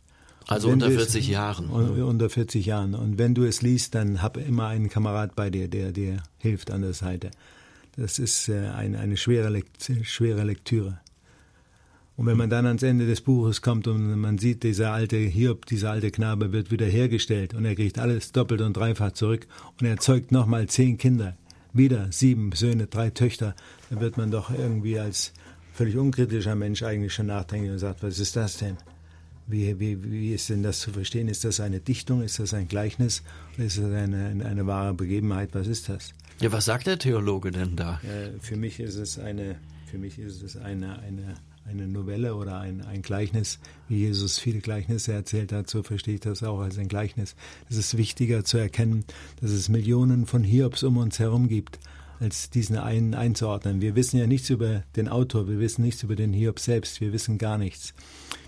[0.47, 1.69] Also unter 40 es, Jahren.
[1.69, 2.95] Unter 40 Jahren.
[2.95, 6.71] Und wenn du es liest, dann hab immer einen Kamerad bei dir, der dir hilft
[6.71, 7.31] an der Seite.
[7.95, 10.99] Das ist äh, eine, eine schwere, Lekt schwere Lektüre.
[12.15, 15.65] Und wenn man dann ans Ende des Buches kommt und man sieht, dieser alte Hiob,
[15.65, 19.47] dieser alte Knabe wird wieder hergestellt und er kriegt alles doppelt und dreifach zurück
[19.79, 21.35] und er zeugt nochmal zehn Kinder,
[21.71, 23.55] wieder sieben Söhne, drei Töchter,
[23.89, 25.33] dann wird man doch irgendwie als
[25.73, 28.77] völlig unkritischer Mensch eigentlich schon nachdenken und sagt, was ist das denn?
[29.47, 31.27] Wie, wie, wie ist denn das zu verstehen?
[31.27, 32.21] Ist das eine Dichtung?
[32.21, 33.23] Ist das ein Gleichnis?
[33.57, 35.49] Ist das eine, eine, eine wahre Begebenheit?
[35.53, 36.13] Was ist das?
[36.39, 37.99] Ja, was sagt der Theologe denn da?
[38.03, 39.57] Äh, für mich ist es eine,
[39.87, 43.59] für mich ist es eine, eine, eine Novelle oder ein, ein Gleichnis,
[43.89, 47.35] wie Jesus viele Gleichnisse erzählt hat, so verstehe ich das auch als ein Gleichnis.
[47.69, 49.03] Es ist wichtiger zu erkennen,
[49.41, 51.79] dass es Millionen von Hiobs um uns herum gibt,
[52.23, 53.81] als diesen einen einzuordnen.
[53.81, 57.13] Wir wissen ja nichts über den Autor, wir wissen nichts über den Hiob selbst, wir
[57.13, 57.93] wissen gar nichts.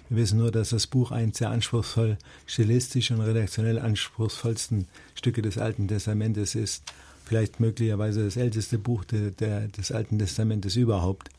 [0.10, 5.58] Wir wissen nur, dass das Buch eins der anspruchsvoll, stilistisch und redaktionell anspruchsvollsten Stücke des
[5.58, 6.84] Alten Testamentes ist
[7.26, 11.30] vielleicht möglicherweise das älteste Buch de, de, des Alten Testamentes überhaupt.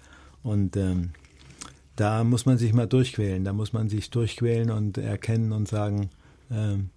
[0.43, 1.11] Und ähm,
[1.95, 6.11] da muss man sich mal durchquälen, da muss man sich durchquälen und erkennen und sagen,
[6.51, 6.91] ähm,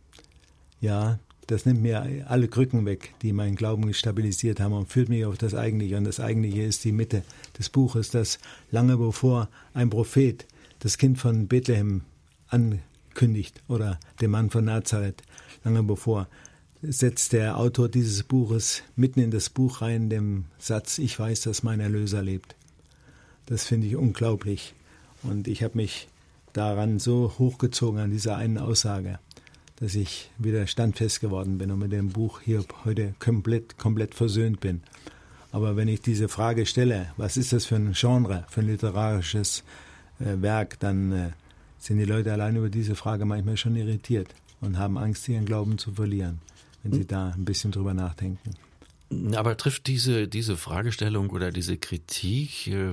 [0.82, 5.26] ja, das nimmt mir alle Krücken weg, die meinen Glauben stabilisiert haben und führt mich
[5.26, 5.98] auf das Eigentliche.
[5.98, 7.24] Und das Eigentliche ist die Mitte
[7.58, 8.38] des Buches, das
[8.70, 10.46] lange bevor ein Prophet
[10.78, 12.02] das Kind von Bethlehem
[12.50, 15.24] ankündigt oder der Mann von Nazareth,
[15.64, 16.28] lange bevor
[16.84, 21.64] setzt der Autor dieses Buches mitten in das Buch rein, dem Satz, ich weiß, dass
[21.64, 22.56] mein Erlöser lebt.
[23.48, 24.76] Das finde ich unglaublich.
[25.24, 26.08] Und ich habe mich
[26.54, 29.20] daran so hochgezogen an dieser einen Aussage,
[29.80, 34.60] dass ich wieder standfest geworden bin und mit dem Buch hier heute komplett, komplett versöhnt
[34.60, 34.82] bin.
[35.52, 39.64] Aber wenn ich diese Frage stelle, was ist das für ein Genre, für ein literarisches
[40.20, 41.30] äh, Werk, dann äh,
[41.80, 44.28] sind die Leute allein über diese Frage manchmal schon irritiert
[44.62, 46.40] und haben Angst, ihren Glauben zu verlieren
[46.84, 48.52] wenn Sie da ein bisschen drüber nachdenken.
[49.36, 52.92] Aber trifft diese, diese Fragestellung oder diese Kritik, äh,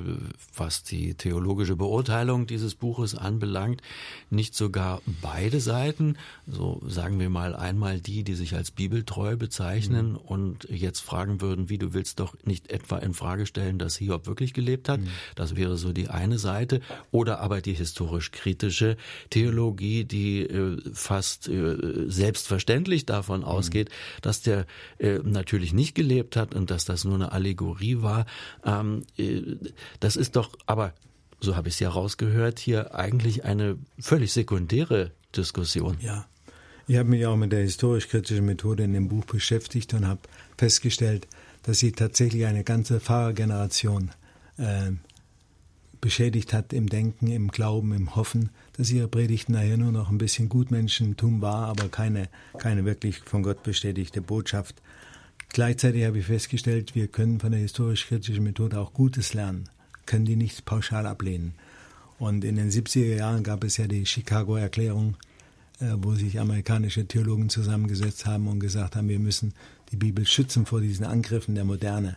[0.54, 3.82] was die theologische Beurteilung dieses Buches anbelangt,
[4.30, 6.16] nicht sogar beide Seiten?
[6.46, 10.16] So sagen wir mal einmal die, die sich als bibeltreu bezeichnen mhm.
[10.16, 14.26] und jetzt fragen würden, wie du willst doch nicht etwa in Frage stellen, dass Hiob
[14.26, 15.00] wirklich gelebt hat.
[15.00, 15.08] Mhm.
[15.34, 16.80] Das wäre so die eine Seite.
[17.10, 18.96] Oder aber die historisch kritische
[19.28, 21.76] Theologie, die äh, fast äh,
[22.06, 23.46] selbstverständlich davon mhm.
[23.46, 23.90] ausgeht,
[24.22, 24.64] dass der
[24.98, 28.26] äh, natürlich nicht gelebt gelebt hat und dass das nur eine Allegorie war.
[28.64, 29.42] Ähm, äh,
[30.00, 30.94] das ist doch, aber
[31.40, 35.98] so habe ich es ja rausgehört, hier eigentlich eine völlig sekundäre Diskussion.
[36.00, 36.26] Ja.
[36.88, 40.20] Ich habe mich auch mit der historisch-kritischen Methode in dem Buch beschäftigt und habe
[40.56, 41.26] festgestellt,
[41.64, 44.12] dass sie tatsächlich eine ganze Pfarrergeneration
[44.56, 44.92] äh,
[46.00, 50.18] beschädigt hat im Denken, im Glauben, im Hoffen, dass ihre Predigten nachher nur noch ein
[50.18, 54.80] bisschen Gutmenschentum war, aber keine, keine wirklich von Gott bestätigte Botschaft.
[55.48, 59.68] Gleichzeitig habe ich festgestellt, wir können von der historisch-kritischen Methode auch Gutes lernen,
[60.04, 61.54] können die nicht pauschal ablehnen.
[62.18, 65.16] Und in den 70er Jahren gab es ja die Chicago Erklärung,
[65.80, 69.54] äh, wo sich amerikanische Theologen zusammengesetzt haben und gesagt haben, wir müssen
[69.92, 72.16] die Bibel schützen vor diesen Angriffen der Moderne.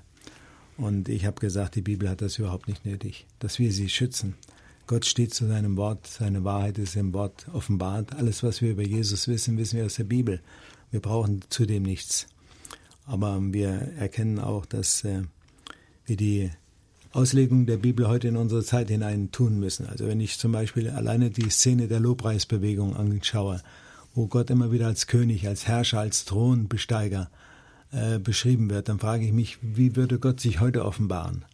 [0.78, 4.36] Und ich habe gesagt, die Bibel hat das überhaupt nicht nötig, dass wir sie schützen.
[4.88, 8.16] Gott steht zu seinem Wort, seine Wahrheit ist im Wort offenbart.
[8.16, 10.40] Alles, was wir über Jesus wissen, wissen wir aus der Bibel.
[10.90, 12.28] Wir brauchen zudem nichts.
[13.10, 15.24] Aber wir erkennen auch, dass äh,
[16.06, 16.52] wir die
[17.12, 19.88] Auslegung der Bibel heute in unsere Zeit hinein tun müssen.
[19.88, 23.64] Also wenn ich zum Beispiel alleine die Szene der Lobpreisbewegung anschaue,
[24.14, 27.32] wo Gott immer wieder als König, als Herrscher, als Thronbesteiger
[27.92, 31.46] äh, beschrieben wird, dann frage ich mich, wie würde Gott sich heute offenbaren?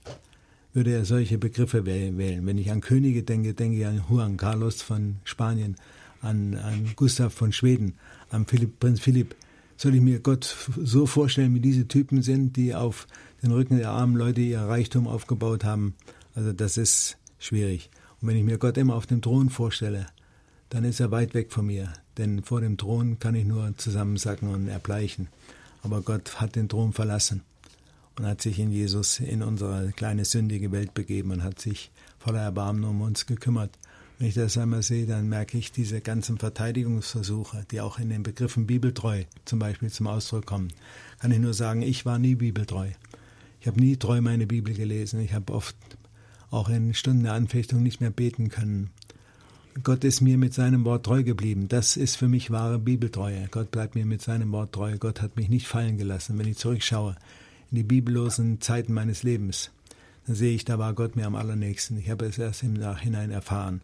[0.73, 2.45] Würde er solche Begriffe wählen?
[2.45, 5.77] Wenn ich an Könige denke, denke ich an Juan Carlos von Spanien,
[6.21, 7.93] an, an Gustav von Schweden,
[8.29, 9.35] an Philipp, Prinz Philipp,
[9.77, 13.07] soll ich mir Gott so vorstellen, wie diese Typen sind, die auf
[13.41, 15.95] den Rücken der armen Leute ihr Reichtum aufgebaut haben.
[16.33, 17.89] Also das ist schwierig.
[18.21, 20.07] Und wenn ich mir Gott immer auf dem Thron vorstelle,
[20.69, 21.93] dann ist er weit weg von mir.
[22.17, 25.27] Denn vor dem Thron kann ich nur zusammensacken und erbleichen.
[25.83, 27.43] Aber Gott hat den Thron verlassen
[28.17, 32.41] und hat sich in Jesus in unsere kleine sündige Welt begeben und hat sich voller
[32.41, 33.71] Erbarmen um uns gekümmert.
[34.17, 38.23] Wenn ich das einmal sehe, dann merke ich diese ganzen Verteidigungsversuche, die auch in den
[38.23, 40.71] Begriffen bibeltreu zum Beispiel zum Ausdruck kommen.
[41.19, 42.89] Kann ich nur sagen, ich war nie bibeltreu.
[43.59, 45.19] Ich habe nie treu meine Bibel gelesen.
[45.19, 45.75] Ich habe oft
[46.49, 48.89] auch in Stunden der Anfechtung nicht mehr beten können.
[49.83, 51.67] Gott ist mir mit seinem Wort treu geblieben.
[51.67, 53.49] Das ist für mich wahre Bibeltreue.
[53.51, 54.97] Gott bleibt mir mit seinem Wort treu.
[54.97, 56.37] Gott hat mich nicht fallen gelassen.
[56.37, 57.17] Wenn ich zurückschaue
[57.71, 59.71] in die bibellosen Zeiten meines Lebens,
[60.25, 61.97] dann sehe ich, da war Gott mir am allernächsten.
[61.97, 63.81] Ich habe es erst im Nachhinein erfahren.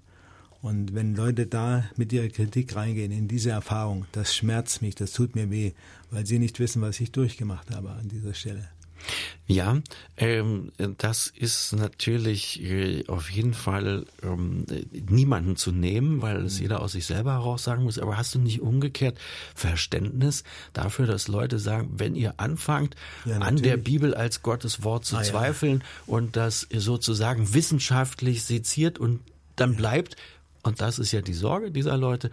[0.62, 5.12] Und wenn Leute da mit ihrer Kritik reingehen in diese Erfahrung, das schmerzt mich, das
[5.12, 5.72] tut mir weh,
[6.12, 8.70] weil sie nicht wissen, was ich durchgemacht habe an dieser Stelle.
[9.48, 9.82] Ja,
[10.16, 14.66] ähm, das ist natürlich äh, auf jeden Fall ähm,
[15.10, 16.62] niemanden zu nehmen, weil es mhm.
[16.62, 18.00] jeder aus sich selber heraus sagen muss.
[18.00, 19.18] Aber hast du nicht umgekehrt
[19.56, 20.44] Verständnis
[20.74, 22.96] dafür, dass Leute sagen, wenn ihr anfangt,
[23.26, 25.86] ja, an der Bibel als Gottes Wort zu ah, zweifeln ja.
[26.14, 29.20] und das sozusagen wissenschaftlich seziert und
[29.56, 30.16] dann bleibt,
[30.64, 32.32] und das ist ja die Sorge dieser Leute,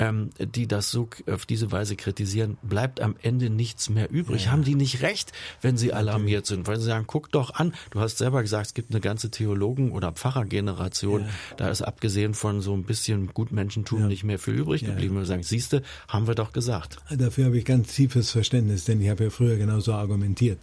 [0.00, 4.46] ähm, die das so auf diese Weise kritisieren, bleibt am Ende nichts mehr übrig.
[4.46, 4.52] Ja.
[4.52, 6.66] Haben die nicht recht, wenn sie alarmiert sind?
[6.66, 9.92] Weil sie sagen, guck doch an, du hast selber gesagt, es gibt eine ganze Theologen-
[9.92, 11.28] oder Pfarrergeneration, ja.
[11.58, 14.06] da ist abgesehen von so ein bisschen Gutmenschentum ja.
[14.06, 15.18] nicht mehr viel übrig geblieben.
[15.18, 16.96] Und sagen, siehste, haben wir doch gesagt.
[17.10, 20.58] Dafür habe ich ganz tiefes Verständnis, denn ich habe ja früher genauso argumentiert.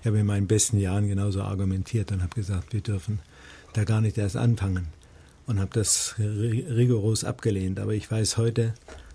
[0.00, 3.18] Ich habe in meinen besten Jahren genauso argumentiert und habe gesagt, wir dürfen
[3.72, 4.88] da gar nicht erst anfangen
[5.50, 7.80] und habe das rigoros abgelehnt.
[7.80, 8.72] Aber ich weiß heute,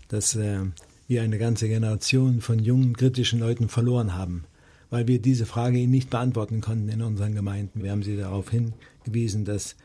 [0.10, 0.60] dass äh,
[1.08, 4.43] wir eine ganze Generation von jungen, kritischen Leuten verloren haben,
[4.89, 7.84] weil wir diese Frage ihnen nicht beantworten konnten in unseren Gemeinden.
[7.84, 9.78] Wir haben sie darauf hingewiesen, dass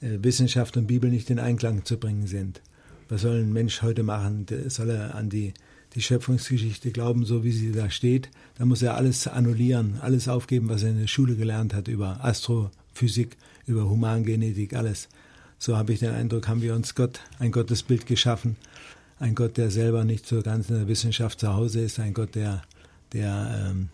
[0.00, 2.62] äh, Wissenschaft und Bibel nicht in Einklang zu bringen sind.
[3.10, 4.46] Was soll ein Mensch heute machen?
[4.68, 5.52] Soll er an die,
[5.94, 8.30] die Schöpfungsgeschichte glauben, so wie sie da steht?
[8.56, 12.24] Da muss er alles annullieren, alles aufgeben, was er in der Schule gelernt hat über
[12.24, 15.10] Astrophysik, über Humangenetik, alles
[15.58, 18.56] so habe ich den Eindruck, haben wir uns Gott, ein Gottesbild geschaffen.
[19.18, 22.36] Ein Gott, der selber nicht so ganz in der Wissenschaft zu Hause ist, ein Gott,
[22.36, 22.62] der,
[23.12, 23.88] der ähm,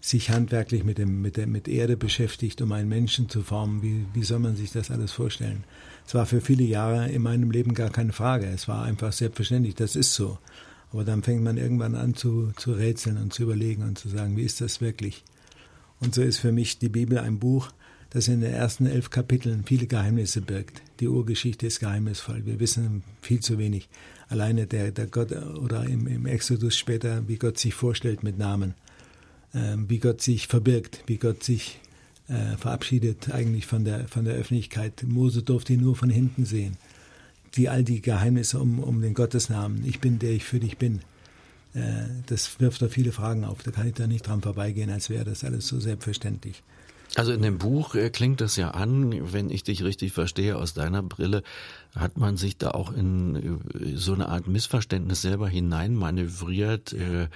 [0.00, 3.82] sich handwerklich mit, dem, mit, der, mit Erde beschäftigt, um einen Menschen zu formen.
[3.82, 5.64] Wie, wie soll man sich das alles vorstellen?
[6.06, 8.46] Es war für viele Jahre in meinem Leben gar keine Frage.
[8.46, 10.38] Es war einfach selbstverständlich, das ist so.
[10.92, 14.36] Aber dann fängt man irgendwann an zu, zu rätseln und zu überlegen und zu sagen,
[14.36, 15.24] wie ist das wirklich?
[16.00, 17.70] Und so ist für mich die Bibel ein Buch,
[18.10, 20.82] das in den ersten elf Kapiteln viele Geheimnisse birgt.
[21.00, 22.46] Die Urgeschichte ist geheimnisvoll.
[22.46, 23.88] Wir wissen viel zu wenig.
[24.28, 28.74] Alleine der, der Gott oder im, im Exodus später, wie Gott sich vorstellt mit Namen,
[29.52, 31.80] äh, wie Gott sich verbirgt, wie Gott sich
[32.28, 35.02] äh, verabschiedet eigentlich von der, von der Öffentlichkeit.
[35.06, 36.76] Mose durfte ihn nur von hinten sehen.
[37.56, 39.84] Die, all die Geheimnisse um, um den Gottesnamen.
[39.86, 41.00] Ich bin, der ich für dich bin.
[41.74, 43.62] Äh, das wirft da viele Fragen auf.
[43.62, 46.62] Da kann ich da nicht dran vorbeigehen, als wäre das alles so selbstverständlich.
[47.14, 50.74] Also in dem Buch äh, klingt es ja an, wenn ich dich richtig verstehe, aus
[50.74, 51.42] deiner Brille,
[51.96, 56.92] hat man sich da auch in äh, so eine Art Missverständnis selber hineinmanövriert.
[56.92, 57.28] Äh,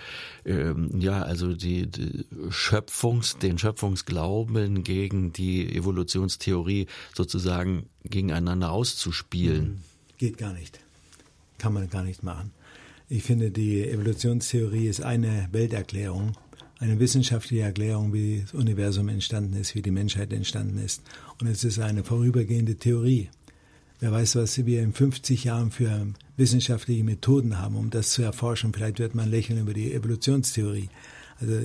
[0.45, 9.65] äh, ja, also die, die Schöpfungs, den Schöpfungsglauben gegen die Evolutionstheorie sozusagen gegeneinander auszuspielen.
[9.65, 9.83] Hm,
[10.19, 10.81] geht gar nicht.
[11.59, 12.53] Kann man gar nicht machen.
[13.09, 16.37] Ich finde, die Evolutionstheorie ist eine Welterklärung
[16.83, 21.01] eine wissenschaftliche Erklärung, wie das Universum entstanden ist, wie die Menschheit entstanden ist.
[21.41, 23.29] Und es ist eine vorübergehende Theorie.
[24.01, 28.73] Wer weiß, was wir in 50 Jahren für wissenschaftliche Methoden haben, um das zu erforschen.
[28.73, 30.89] Vielleicht wird man lächeln über die Evolutionstheorie.
[31.41, 31.61] Also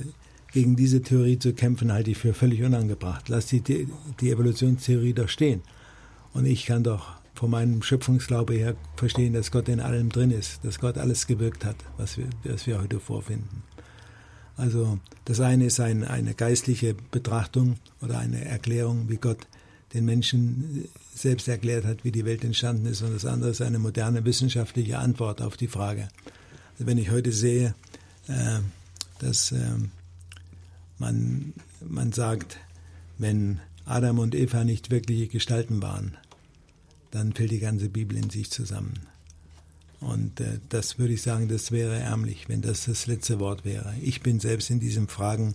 [0.52, 3.28] gegen diese Theorie zu kämpfen, halte ich für völlig unangebracht.
[3.28, 5.62] Lass die, die Evolutionstheorie doch stehen.
[6.32, 10.64] Und ich kann doch von meinem Schöpfungsglaube her verstehen, dass Gott in allem drin ist,
[10.64, 13.64] dass Gott alles gewirkt hat, was wir, was wir heute vorfinden.
[14.58, 19.46] Also das eine ist ein, eine geistliche Betrachtung oder eine Erklärung, wie Gott
[19.94, 23.00] den Menschen selbst erklärt hat, wie die Welt entstanden ist.
[23.02, 26.08] Und das andere ist eine moderne wissenschaftliche Antwort auf die Frage.
[26.72, 27.74] Also wenn ich heute sehe,
[28.26, 28.58] äh,
[29.20, 29.58] dass äh,
[30.98, 32.58] man, man sagt,
[33.16, 36.16] wenn Adam und Eva nicht wirkliche Gestalten waren,
[37.12, 38.94] dann fällt die ganze Bibel in sich zusammen.
[40.00, 43.94] Und äh, das würde ich sagen, das wäre ärmlich, wenn das das letzte Wort wäre.
[44.00, 45.54] Ich bin selbst in diesen Fragen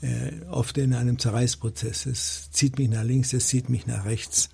[0.00, 2.06] äh, oft in einem Zerreißprozess.
[2.06, 4.50] Es zieht mich nach links, es zieht mich nach rechts.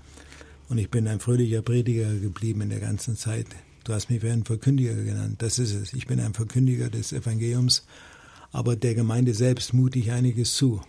[0.68, 3.46] Und ich bin ein fröhlicher Prediger geblieben in der ganzen Zeit.
[3.84, 5.42] Du hast mich für einen Verkündiger genannt.
[5.42, 5.92] Das ist es.
[5.92, 7.84] Ich bin ein Verkündiger des Evangeliums,
[8.52, 10.80] aber der Gemeinde selbst mute ich einiges zu.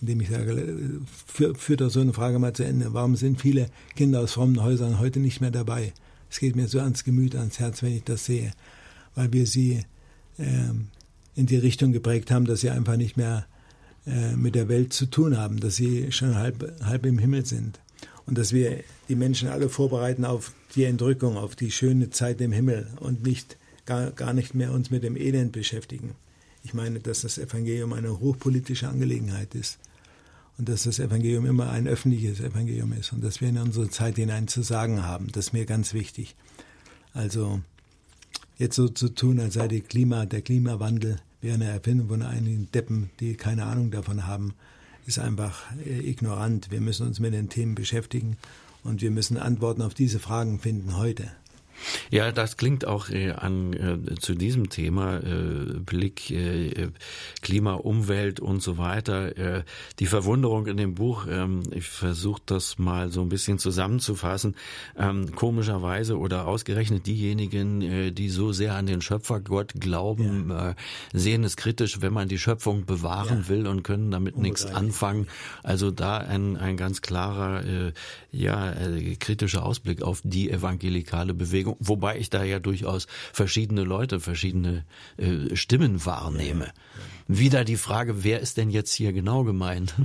[0.00, 2.92] Indem ich sage, führt führ doch so eine Frage mal zu Ende.
[2.92, 5.94] Warum sind viele Kinder aus frommen Häusern heute nicht mehr dabei?
[6.30, 8.52] Es geht mir so ans Gemüt, ans Herz, wenn ich das sehe,
[9.14, 9.84] weil wir sie
[10.38, 10.44] äh,
[11.34, 13.46] in die Richtung geprägt haben, dass sie einfach nicht mehr
[14.06, 17.80] äh, mit der Welt zu tun haben, dass sie schon halb, halb im Himmel sind
[18.26, 22.52] und dass wir die Menschen alle vorbereiten auf die Entrückung, auf die schöne Zeit im
[22.52, 23.56] Himmel und nicht
[23.86, 26.14] gar, gar nicht mehr uns mit dem Elend beschäftigen.
[26.62, 29.78] Ich meine, dass das Evangelium eine hochpolitische Angelegenheit ist
[30.58, 34.16] und dass das Evangelium immer ein öffentliches Evangelium ist und dass wir in unsere Zeit
[34.16, 35.28] hinein zu sagen haben.
[35.32, 36.36] Das ist mir ganz wichtig.
[37.12, 37.60] Also
[38.58, 43.10] jetzt so zu tun, als sei Klima, der Klimawandel wäre eine Erfindung von einigen Deppen,
[43.20, 44.54] die keine Ahnung davon haben,
[45.06, 46.70] ist einfach äh, ignorant.
[46.70, 48.36] Wir müssen uns mit den Themen beschäftigen
[48.82, 51.30] und wir müssen Antworten auf diese Fragen finden heute.
[52.10, 56.88] Ja, das klingt auch äh, an äh, zu diesem Thema äh, Blick äh,
[57.42, 59.36] Klima, Umwelt und so weiter.
[59.36, 59.64] Äh,
[59.98, 61.26] die Verwunderung in dem Buch.
[61.30, 64.56] Ähm, ich versuche das mal so ein bisschen zusammenzufassen.
[64.98, 70.70] Ähm, komischerweise oder ausgerechnet diejenigen, äh, die so sehr an den Schöpfer Gott glauben, ja.
[70.70, 70.74] Äh,
[71.12, 73.48] sehen es kritisch, wenn man die Schöpfung bewahren ja.
[73.48, 75.26] will und können damit nichts anfangen.
[75.62, 77.92] Also da ein ein ganz klarer äh,
[78.32, 84.20] ja äh, kritischer Ausblick auf die evangelikale Bewegung wobei ich da ja durchaus verschiedene Leute,
[84.20, 84.84] verschiedene
[85.16, 86.72] äh, Stimmen wahrnehme.
[87.28, 89.94] Wieder die Frage, wer ist denn jetzt hier genau gemeint?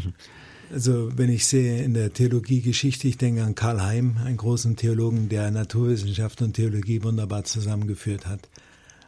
[0.71, 5.27] Also wenn ich sehe in der Theologiegeschichte, ich denke an Karl Heim, einen großen Theologen,
[5.27, 8.41] der Naturwissenschaft und Theologie wunderbar zusammengeführt hat,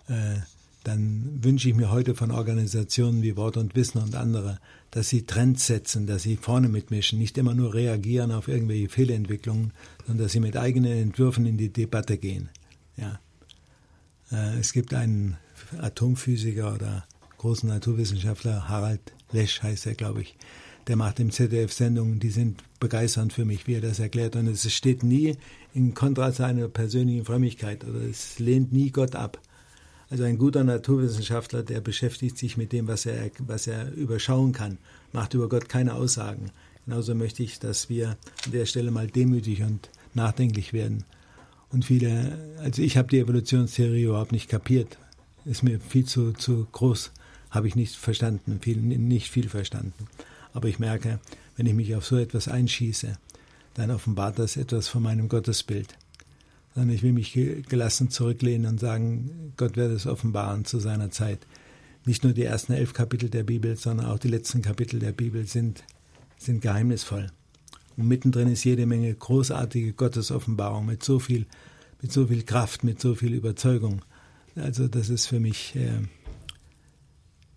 [0.07, 0.39] äh,
[0.83, 4.59] dann wünsche ich mir heute von Organisationen wie Wort und Wissen und andere,
[4.91, 9.73] dass sie Trends setzen, dass sie vorne mitmischen, nicht immer nur reagieren auf irgendwelche Fehlentwicklungen,
[10.05, 12.49] sondern dass sie mit eigenen Entwürfen in die Debatte gehen.
[12.97, 13.19] Ja.
[14.31, 15.37] Äh, es gibt einen
[15.79, 17.05] Atomphysiker oder
[17.37, 20.35] großen Naturwissenschaftler, Harald Lesch heißt er, glaube ich,
[20.87, 24.35] der macht im ZDF Sendungen, die sind begeisternd für mich, wie er das erklärt.
[24.35, 25.37] Und es steht nie
[25.73, 29.39] in Kontrast zu einer persönlichen Frömmigkeit oder es lehnt nie Gott ab.
[30.11, 34.77] Also ein guter Naturwissenschaftler, der beschäftigt sich mit dem, was er, was er überschauen kann,
[35.13, 36.51] macht über Gott keine Aussagen.
[36.85, 41.05] Genauso möchte ich, dass wir an der Stelle mal demütig und nachdenklich werden.
[41.69, 44.97] Und viele, also ich habe die Evolutionstheorie überhaupt nicht kapiert.
[45.45, 47.13] Ist mir viel zu, zu groß,
[47.49, 50.07] habe ich nicht verstanden, viel, nicht viel verstanden.
[50.53, 51.21] Aber ich merke,
[51.55, 53.17] wenn ich mich auf so etwas einschieße,
[53.75, 55.95] dann offenbart das etwas von meinem Gottesbild
[56.73, 61.39] sondern ich will mich gelassen zurücklehnen und sagen, Gott wird es offenbaren zu seiner Zeit.
[62.05, 65.45] Nicht nur die ersten elf Kapitel der Bibel, sondern auch die letzten Kapitel der Bibel
[65.45, 65.83] sind,
[66.37, 67.27] sind geheimnisvoll.
[67.97, 71.45] Und mittendrin ist jede Menge großartige Gottesoffenbarung mit so viel,
[72.01, 74.01] mit so viel Kraft, mit so viel Überzeugung.
[74.55, 76.01] Also das ist für mich, äh,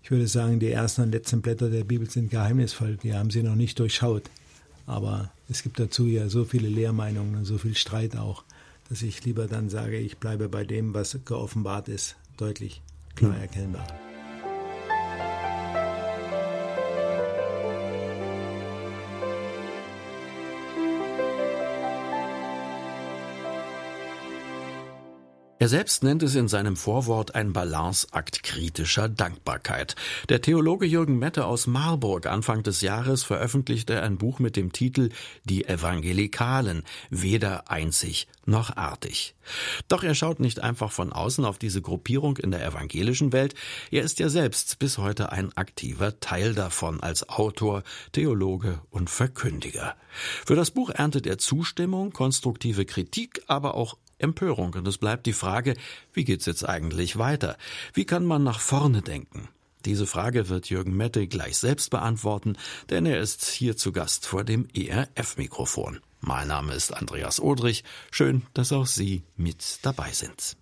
[0.02, 2.98] ich würde sagen, die ersten und letzten Blätter der Bibel sind geheimnisvoll.
[3.02, 4.24] Die haben sie noch nicht durchschaut.
[4.86, 8.44] Aber es gibt dazu ja so viele Lehrmeinungen und so viel Streit auch
[8.88, 12.82] dass ich lieber dann sage, ich bleibe bei dem, was geoffenbart ist, deutlich
[13.14, 13.86] klar erkennbar.
[25.60, 29.94] Er selbst nennt es in seinem Vorwort ein Balanceakt kritischer Dankbarkeit.
[30.28, 35.10] Der Theologe Jürgen Mette aus Marburg Anfang des Jahres veröffentlichte ein Buch mit dem Titel
[35.44, 39.36] Die Evangelikalen, weder einzig noch artig.
[39.88, 43.54] Doch er schaut nicht einfach von außen auf diese Gruppierung in der evangelischen Welt,
[43.90, 49.94] er ist ja selbst bis heute ein aktiver Teil davon als Autor, Theologe und Verkündiger.
[50.44, 54.74] Für das Buch erntet er Zustimmung, konstruktive Kritik, aber auch Empörung.
[54.74, 55.74] Und es bleibt die Frage,
[56.12, 57.56] wie geht's jetzt eigentlich weiter?
[57.92, 59.48] Wie kann man nach vorne denken?
[59.84, 62.56] Diese Frage wird Jürgen Mette gleich selbst beantworten,
[62.90, 66.00] denn er ist hier zu Gast vor dem ERF-Mikrofon.
[66.20, 67.84] Mein Name ist Andreas Odrich.
[68.10, 70.56] Schön, dass auch Sie mit dabei sind.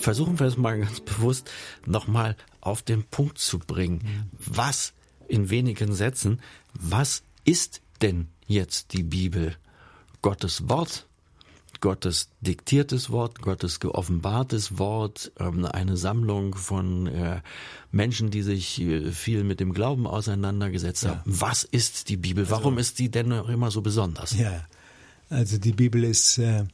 [0.00, 1.50] Versuchen wir es mal ganz bewusst
[1.86, 4.28] nochmal auf den Punkt zu bringen.
[4.38, 4.92] Was
[5.28, 6.40] in wenigen Sätzen,
[6.74, 9.56] was ist denn jetzt die Bibel?
[10.22, 11.06] Gottes Wort,
[11.80, 17.40] Gottes diktiertes Wort, Gottes geoffenbartes Wort, ähm, eine Sammlung von äh,
[17.90, 21.10] Menschen, die sich äh, viel mit dem Glauben auseinandergesetzt ja.
[21.10, 21.22] haben.
[21.24, 22.44] Was ist die Bibel?
[22.44, 24.36] Also Warum ist die denn noch immer so besonders?
[24.36, 24.66] Ja,
[25.30, 26.64] also die Bibel ist äh,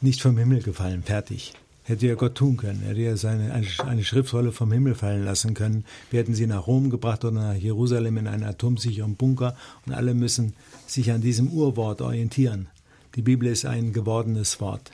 [0.00, 1.52] nicht vom Himmel gefallen, fertig
[1.86, 2.80] hätte ja Gott tun können.
[2.80, 5.84] Hätte ja seine, eine, eine Schriftrolle vom Himmel fallen lassen können.
[6.10, 9.56] Wir hätten sie nach Rom gebracht oder nach Jerusalem in einen atomsicheren Bunker
[9.86, 10.54] und alle müssen
[10.86, 12.66] sich an diesem Urwort orientieren.
[13.14, 14.90] Die Bibel ist ein gewordenes Wort.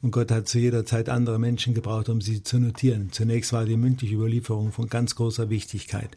[0.00, 3.08] Und Gott hat zu jeder Zeit andere Menschen gebraucht, um sie zu notieren.
[3.10, 6.10] Zunächst war die mündliche Überlieferung von ganz großer Wichtigkeit.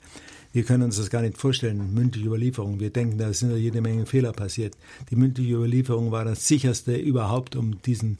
[0.53, 2.79] Wir können uns das gar nicht vorstellen, mündliche Überlieferung.
[2.79, 4.75] Wir denken, da sind ja jede Menge Fehler passiert.
[5.09, 8.17] Die mündliche Überlieferung war das sicherste überhaupt, um diesen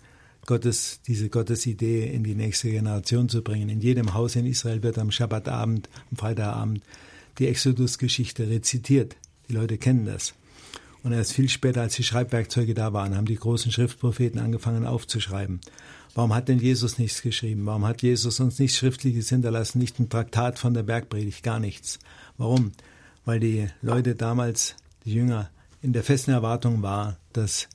[0.50, 3.70] Gottes, diese Gottesidee in die nächste Generation zu bringen.
[3.70, 6.82] In jedem Haus in Israel wird am Schabbatabend, am Freitagabend,
[7.38, 9.16] die Exodus-Geschichte rezitiert.
[9.47, 10.34] Die Leute kennen das.
[11.04, 15.62] Und erst viel später, als die Schreibwerkzeuge da waren, haben die großen Schriftpropheten angefangen aufzuschreiben.
[16.16, 17.68] Warum hat denn Jesus nichts geschrieben?
[17.68, 22.00] Warum hat Jesus uns nichts Schriftliches hinterlassen, nicht ein Traktat von der Bergpredigt, gar nichts?
[22.39, 22.72] Warum?
[23.24, 24.76] Weil die Leute damals,
[25.06, 25.52] die Jünger,
[25.84, 27.70] in der festen Erwartung war, dass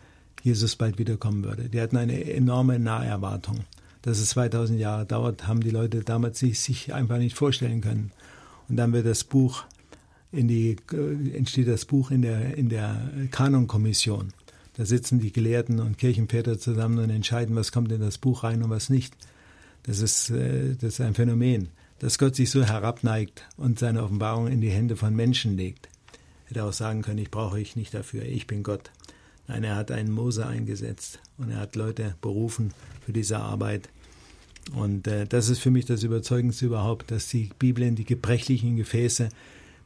[0.44, 1.70] Jesus bald wiederkommen würde.
[1.70, 3.60] Die hatten eine enorme Naherwartung.
[4.02, 8.12] Dass es 2000 Jahre dauert, haben die Leute damals sich einfach nicht vorstellen können.
[8.68, 9.64] Und dann wird das Buch
[10.30, 10.76] in die,
[11.32, 14.34] entsteht das Buch in der, in der Kanonkommission.
[14.76, 18.62] Da sitzen die Gelehrten und Kirchenväter zusammen und entscheiden, was kommt in das Buch rein
[18.62, 19.16] und was nicht.
[19.84, 21.68] Das ist, äh, das ist ein Phänomen,
[22.00, 25.88] dass Gott sich so herabneigt und seine Offenbarung in die Hände von Menschen legt.
[26.46, 28.90] Hätte auch sagen können, ich brauche ich nicht dafür, ich bin Gott.
[29.46, 32.72] Nein, er hat einen Mose eingesetzt und er hat Leute berufen
[33.04, 33.88] für diese Arbeit.
[34.74, 38.76] Und äh, das ist für mich das Überzeugendste überhaupt, dass die Bibel in die gebrechlichen
[38.76, 39.28] Gefäße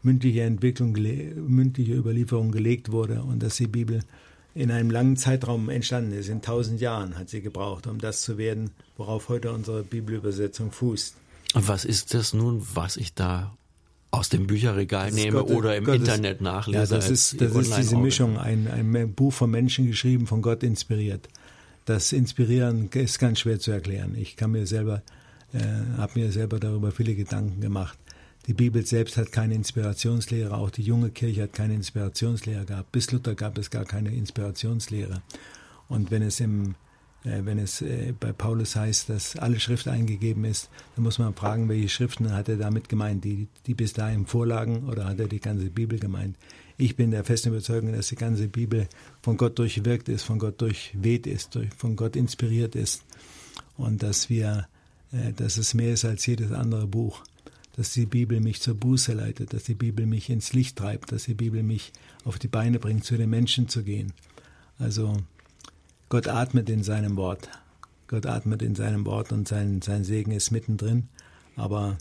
[0.02, 4.04] mündliche Entwicklung, mündliche Überlieferung gelegt wurde und dass die Bibel
[4.54, 6.28] in einem langen Zeitraum entstanden ist.
[6.28, 11.16] In tausend Jahren hat sie gebraucht, um das zu werden, worauf heute unsere Bibelübersetzung fußt.
[11.54, 13.56] Was ist das nun, was ich da
[14.11, 16.78] aus dem Bücherregal nehme Gott, oder im Gottes, Internet nachlese?
[16.78, 20.62] Ja, das ist, das ist diese Mischung, ein, ein Buch von Menschen geschrieben, von Gott
[20.62, 21.28] inspiriert.
[21.84, 24.14] Das Inspirieren ist ganz schwer zu erklären.
[24.16, 25.02] Ich kann mir selber,
[25.52, 25.59] äh,
[25.98, 27.98] habe mir selber darüber viele Gedanken gemacht.
[28.46, 32.92] Die Bibel selbst hat keine Inspirationslehre, auch die junge Kirche hat keine Inspirationslehre gehabt.
[32.92, 35.22] Bis Luther gab es gar keine Inspirationslehre.
[35.88, 36.74] Und wenn es im
[37.24, 41.68] wenn es äh, bei Paulus heißt, dass alle Schrift eingegeben ist, dann muss man fragen,
[41.68, 43.24] welche Schriften hat er damit gemeint?
[43.24, 46.36] Die, die bis dahin vorlagen oder hat er die ganze Bibel gemeint?
[46.76, 48.88] Ich bin der festen Überzeugung, dass die ganze Bibel
[49.20, 53.04] von Gott durchwirkt ist, von Gott durchweht ist, durch, von Gott inspiriert ist
[53.76, 54.68] und dass wir,
[55.12, 57.24] äh, dass es mehr ist als jedes andere Buch
[57.76, 61.26] dass die Bibel mich zur Buße leitet, dass die Bibel mich ins Licht treibt, dass
[61.26, 61.92] die Bibel mich
[62.24, 64.12] auf die Beine bringt, zu den Menschen zu gehen.
[64.80, 65.16] Also
[66.09, 67.50] Gott atmet in seinem Wort.
[68.06, 71.09] Gott atmet in seinem Wort und sein, sein Segen ist mittendrin.
[71.56, 71.98] Aber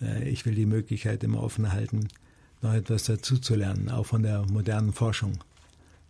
[0.00, 2.08] äh, ich will die Möglichkeit immer offen halten,
[2.60, 5.38] noch etwas dazu zu lernen, auch von der modernen Forschung,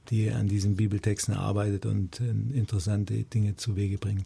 [0.09, 4.24] die an diesen Bibeltexten arbeitet und äh, interessante Dinge zu Wege bringt.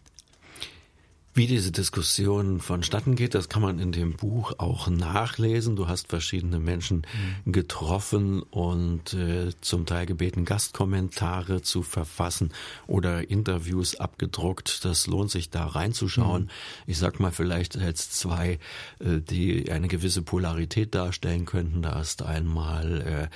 [1.33, 5.77] Wie diese Diskussion vonstatten geht, das kann man in dem Buch auch nachlesen.
[5.77, 7.03] Du hast verschiedene Menschen
[7.45, 7.53] mhm.
[7.53, 12.51] getroffen und äh, zum Teil gebeten, Gastkommentare zu verfassen
[12.85, 14.83] oder Interviews abgedruckt.
[14.83, 16.43] Das lohnt sich da reinzuschauen.
[16.43, 16.49] Mhm.
[16.85, 18.59] Ich sag mal vielleicht als zwei,
[18.99, 21.81] äh, die eine gewisse Polarität darstellen könnten.
[21.81, 23.27] Da ist einmal äh,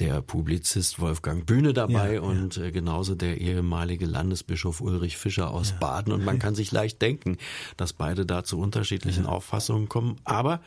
[0.00, 2.64] der Publizist Wolfgang Bühne dabei ja, und ja.
[2.64, 5.76] Äh, genauso der ehemalige Landesbischof Ulrich Fischer aus ja.
[5.76, 6.12] Baden.
[6.12, 7.35] Und man kann sich leicht denken,
[7.76, 10.16] dass beide da zu unterschiedlichen Auffassungen kommen.
[10.24, 10.60] Aber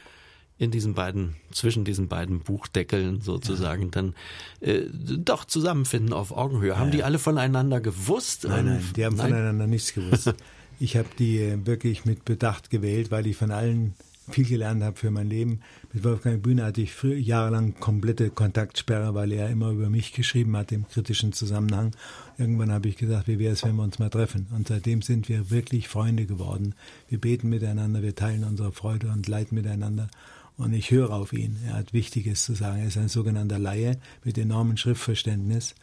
[0.59, 3.89] in diesen beiden, zwischen diesen beiden Buchdeckeln sozusagen ja.
[3.91, 4.15] dann
[4.59, 6.77] äh, doch zusammenfinden auf Augenhöhe.
[6.77, 8.43] Haben ja, die alle voneinander gewusst?
[8.43, 9.29] Nein, nein, die haben nein?
[9.29, 10.33] voneinander nichts gewusst.
[10.79, 13.95] ich habe die äh, wirklich mit Bedacht gewählt, weil ich von allen
[14.29, 15.59] viel gelernt habe für mein Leben.
[15.93, 20.55] Mit Wolfgang Bühne hatte ich früher, jahrelang komplette Kontaktsperre, weil er immer über mich geschrieben
[20.55, 21.95] hat im kritischen Zusammenhang.
[22.37, 24.47] Irgendwann habe ich gesagt, wie wäre es, wenn wir uns mal treffen?
[24.55, 26.75] Und seitdem sind wir wirklich Freunde geworden.
[27.07, 30.09] Wir beten miteinander, wir teilen unsere Freude und Leid miteinander.
[30.57, 31.57] Und ich höre auf ihn.
[31.65, 32.79] Er hat Wichtiges zu sagen.
[32.79, 35.73] Er ist ein sogenannter Laie mit enormem Schriftverständnis.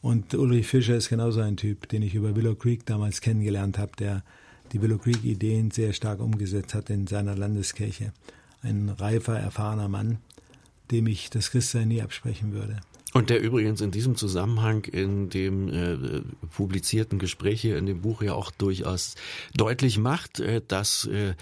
[0.00, 3.92] Und Ulrich Fischer ist genauso ein Typ, den ich über Willow Creek damals kennengelernt habe,
[3.98, 4.22] der
[4.72, 8.12] die Willow Creek Ideen sehr stark umgesetzt hat in seiner Landeskirche.
[8.62, 10.18] Ein reifer, erfahrener Mann,
[10.90, 12.80] dem ich das Christsein nie absprechen würde.
[13.12, 16.22] Und der übrigens in diesem Zusammenhang in dem äh,
[16.56, 19.16] publizierten Gespräch hier in dem Buch ja auch durchaus
[19.54, 21.34] deutlich macht, äh, dass äh,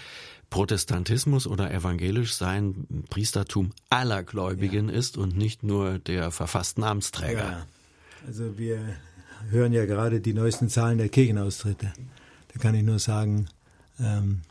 [0.49, 4.95] Protestantismus oder evangelisch sein Priestertum aller Gläubigen ja.
[4.95, 7.37] ist und nicht nur der verfasst Namensträger.
[7.37, 7.65] Ja.
[8.27, 8.79] Also wir
[9.49, 11.93] hören ja gerade die neuesten Zahlen der Kirchenaustritte.
[12.53, 13.47] Da kann ich nur sagen,
[13.99, 14.41] ähm,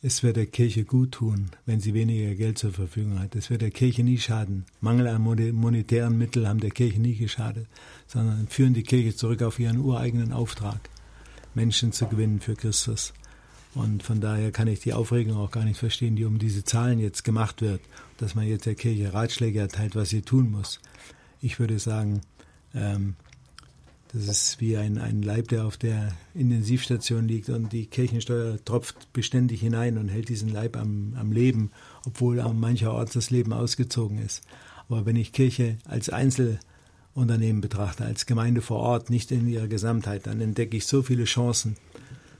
[0.00, 3.34] es wird der Kirche gut tun, wenn sie weniger Geld zur Verfügung hat.
[3.34, 4.64] Es wird der Kirche nie schaden.
[4.80, 7.66] Mangel an monetären Mitteln haben der Kirche nie geschadet,
[8.06, 10.88] sondern führen die Kirche zurück auf ihren ureigenen Auftrag,
[11.54, 13.12] Menschen zu gewinnen für Christus.
[13.74, 17.00] Und von daher kann ich die Aufregung auch gar nicht verstehen, die um diese Zahlen
[17.00, 17.80] jetzt gemacht wird,
[18.18, 20.80] dass man jetzt der Kirche Ratschläge erteilt, was sie tun muss.
[21.40, 22.20] Ich würde sagen,
[22.74, 23.16] ähm,
[24.12, 29.12] das ist wie ein, ein Leib, der auf der Intensivstation liegt und die Kirchensteuer tropft
[29.12, 31.70] beständig hinein und hält diesen Leib am, am Leben,
[32.06, 34.42] obwohl an mancherorts das Leben ausgezogen ist.
[34.88, 40.26] Aber wenn ich Kirche als Einzelunternehmen betrachte, als Gemeinde vor Ort, nicht in ihrer Gesamtheit,
[40.26, 41.76] dann entdecke ich so viele Chancen,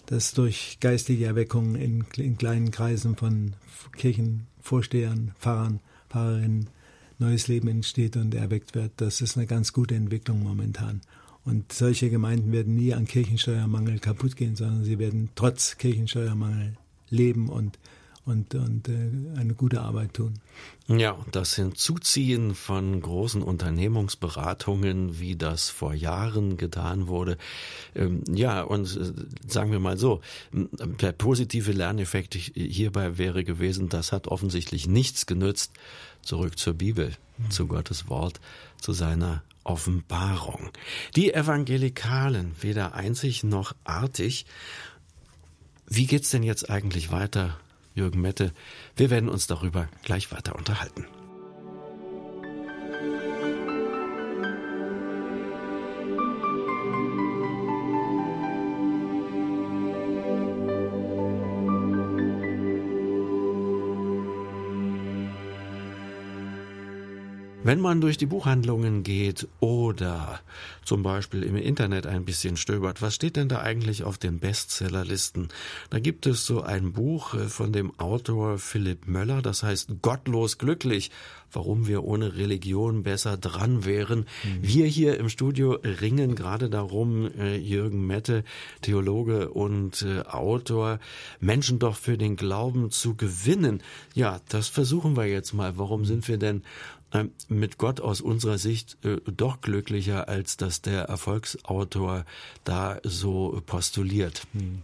[0.07, 3.53] dass durch geistige Erweckungen in, in kleinen Kreisen von
[3.95, 6.71] Kirchenvorstehern, Pfarrern, Pfarrerinnen
[7.19, 8.93] neues Leben entsteht und erweckt wird.
[8.97, 11.03] Das ist eine ganz gute Entwicklung momentan.
[11.49, 16.77] Und solche Gemeinden werden nie an Kirchensteuermangel kaputt gehen, sondern sie werden trotz Kirchensteuermangel
[17.09, 17.79] leben und
[18.29, 20.35] und, und äh, eine gute Arbeit tun.
[20.87, 27.39] Ja, das Hinzuziehen von großen Unternehmungsberatungen, wie das vor Jahren getan wurde.
[27.95, 29.13] Ähm, ja, und äh,
[29.47, 30.21] sagen wir mal so,
[30.53, 35.73] der positive Lerneffekt hierbei wäre gewesen, das hat offensichtlich nichts genützt.
[36.21, 37.51] Zurück zur Bibel, mhm.
[37.51, 38.41] zu Gottes Wort,
[38.79, 40.71] zu seiner Offenbarung.
[41.17, 44.47] Die Evangelikalen, weder einzig noch artig.
[45.87, 47.59] Wie geht's denn jetzt eigentlich weiter
[47.99, 48.53] Jürgen Mette.
[48.95, 51.07] Wir werden uns darüber gleich weiter unterhalten.
[67.69, 70.41] Wenn man durch die Buchhandlungen geht oder
[70.87, 75.49] zum Beispiel im Internet ein bisschen stöbert, was steht denn da eigentlich auf den Bestsellerlisten?
[75.91, 80.57] Da gibt es so ein Buch äh, von dem Autor Philipp Möller, das heißt Gottlos
[80.57, 81.11] glücklich,
[81.53, 84.21] warum wir ohne Religion besser dran wären.
[84.21, 84.27] Mhm.
[84.62, 88.45] Wir hier im Studio ringen gerade darum, äh, Jürgen Mette,
[88.81, 91.01] Theologe und äh, Autor,
[91.39, 93.83] Menschen doch für den Glauben zu gewinnen.
[94.14, 95.77] Ja, das versuchen wir jetzt mal.
[95.77, 96.62] Warum sind wir denn
[97.49, 102.25] mit Gott aus unserer Sicht äh, doch glücklicher, als dass der Erfolgsautor
[102.65, 104.43] da so postuliert.
[104.53, 104.83] Hm.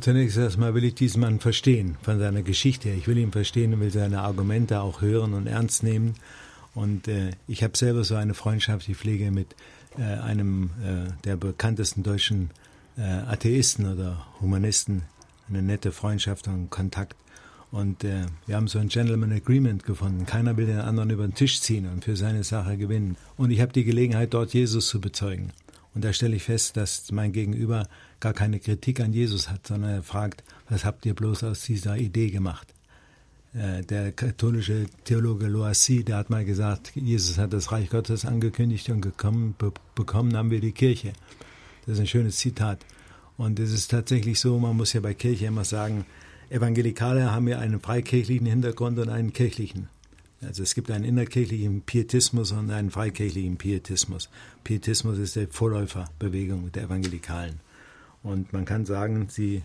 [0.00, 2.90] Zunächst erstmal will ich diesen Mann verstehen von seiner Geschichte.
[2.90, 6.14] Ich will ihn verstehen und will seine Argumente auch hören und ernst nehmen.
[6.74, 9.56] Und äh, ich habe selber so eine Freundschaft, ich pflege mit
[9.98, 12.50] äh, einem äh, der bekanntesten deutschen
[12.96, 15.02] äh, Atheisten oder Humanisten
[15.48, 17.16] eine nette Freundschaft und Kontakt.
[17.70, 20.26] Und äh, wir haben so ein Gentleman Agreement gefunden.
[20.26, 23.16] Keiner will den anderen über den Tisch ziehen und für seine Sache gewinnen.
[23.36, 25.52] Und ich habe die Gelegenheit, dort Jesus zu bezeugen.
[25.94, 29.90] Und da stelle ich fest, dass mein Gegenüber gar keine Kritik an Jesus hat, sondern
[29.90, 32.74] er fragt, was habt ihr bloß aus dieser Idee gemacht?
[33.54, 38.88] Äh, der katholische Theologe Loisy, der hat mal gesagt, Jesus hat das Reich Gottes angekündigt
[38.90, 41.12] und gekommen, be bekommen haben wir die Kirche.
[41.86, 42.84] Das ist ein schönes Zitat.
[43.36, 46.04] Und es ist tatsächlich so, man muss ja bei Kirche immer sagen,
[46.50, 49.88] Evangelikale haben ja einen freikirchlichen Hintergrund und einen kirchlichen.
[50.42, 54.28] Also es gibt einen innerkirchlichen Pietismus und einen freikirchlichen Pietismus.
[54.64, 57.60] Pietismus ist die Vorläuferbewegung der Evangelikalen.
[58.22, 59.62] Und man kann sagen, sie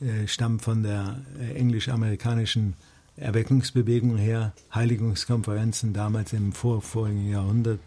[0.00, 2.74] äh, stammen von der äh, englisch-amerikanischen
[3.16, 7.78] Erweckungsbewegung her, Heiligungskonferenzen damals im vorvorigen Jahrhundert,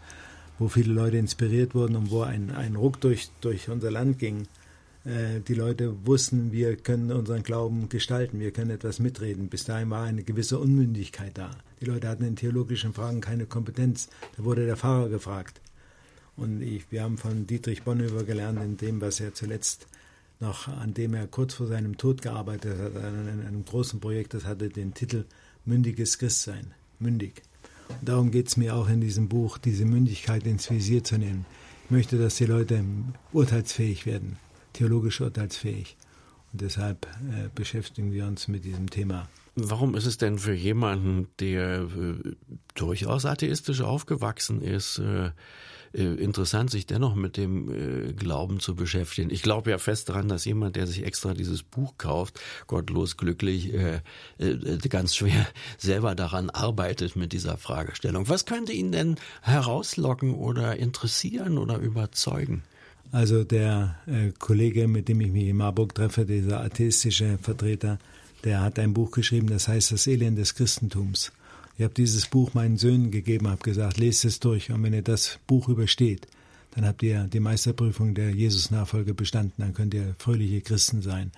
[0.58, 4.48] wo viele Leute inspiriert wurden und wo ein, ein Ruck durch, durch unser Land ging.
[5.08, 9.48] Äh, die Leute wussten, wir können unseren Glauben gestalten, wir können etwas mitreden.
[9.48, 11.50] Bis dahin war eine gewisse Unmündigkeit da.
[11.80, 14.10] Die Leute hatten in theologischen Fragen keine Kompetenz.
[14.36, 15.60] Da wurde der Pfarrer gefragt.
[16.36, 19.86] Und ich, wir haben von Dietrich Bonhoeffer gelernt, in dem, was er zuletzt
[20.40, 24.44] noch, an dem er kurz vor seinem Tod gearbeitet hat, an einem, großen Projekt, das
[24.44, 25.24] hatte den Titel
[25.64, 26.74] Mündiges Christsein.
[27.00, 27.42] Mündig.
[27.88, 31.46] Und darum geht es mir auch in diesem Buch, diese Mündigkeit ins Visier zu nehmen.
[31.86, 32.84] Ich möchte, dass die Leute
[33.32, 34.36] urteilsfähig werden
[34.78, 35.96] theologisch urteilsfähig.
[36.52, 39.28] Und deshalb äh, beschäftigen wir uns mit diesem Thema.
[39.54, 42.34] Warum ist es denn für jemanden, der äh,
[42.74, 45.30] durchaus atheistisch aufgewachsen ist, äh,
[45.94, 49.30] äh, interessant, sich dennoch mit dem äh, Glauben zu beschäftigen.
[49.30, 53.72] Ich glaube ja fest daran, dass jemand, der sich extra dieses Buch kauft, gottlos glücklich,
[53.74, 54.00] äh,
[54.88, 55.46] ganz schwer
[55.78, 58.28] selber daran arbeitet mit dieser Fragestellung.
[58.28, 62.62] Was könnte ihn denn herauslocken oder interessieren oder überzeugen?
[63.10, 67.98] Also der äh, Kollege, mit dem ich mich in Marburg treffe, dieser atheistische Vertreter,
[68.44, 71.32] der hat ein Buch geschrieben, das heißt Das Elend des Christentums.
[71.76, 75.02] Ich habe dieses Buch meinen Söhnen gegeben, habe gesagt, lest es durch und wenn ihr
[75.02, 76.26] das Buch übersteht,
[76.74, 81.32] dann habt ihr die Meisterprüfung der Jesus-Nachfolge bestanden, dann könnt ihr fröhliche Christen sein.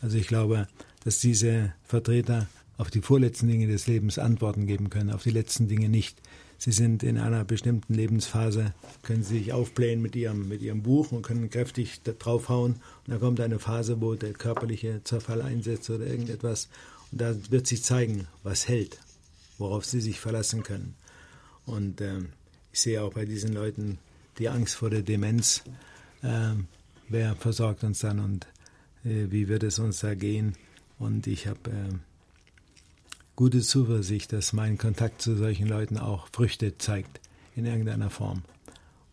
[0.00, 0.68] Also ich glaube,
[1.04, 2.46] dass diese Vertreter
[2.78, 6.16] auf die vorletzten Dinge des Lebens Antworten geben können, auf die letzten Dinge nicht.
[6.60, 11.10] Sie sind in einer bestimmten Lebensphase, können Sie sich aufblähen mit Ihrem, mit Ihrem Buch
[11.10, 12.72] und können kräftig draufhauen.
[12.74, 16.68] Und dann kommt eine Phase, wo der körperliche Zerfall einsetzt oder irgendetwas.
[17.12, 18.98] Und da wird sich zeigen, was hält,
[19.56, 20.96] worauf Sie sich verlassen können.
[21.64, 22.18] Und äh,
[22.74, 23.96] ich sehe auch bei diesen Leuten
[24.38, 25.62] die Angst vor der Demenz.
[26.20, 26.56] Äh,
[27.08, 28.46] wer versorgt uns dann und
[29.06, 30.56] äh, wie wird es uns da gehen?
[30.98, 31.94] Und ich habe äh,
[33.40, 37.20] gute Zuversicht, dass mein Kontakt zu solchen Leuten auch Früchte zeigt
[37.56, 38.42] in irgendeiner Form.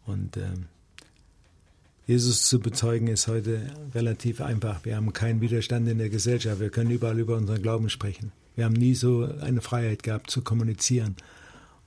[0.06, 0.50] Und äh,
[2.08, 4.84] Jesus zu bezeugen ist heute relativ einfach.
[4.84, 6.60] Wir haben keinen Widerstand in der Gesellschaft.
[6.60, 8.34] Wir können überall über unseren Glauben sprechen.
[8.58, 11.16] Wir haben nie so eine Freiheit gehabt zu kommunizieren.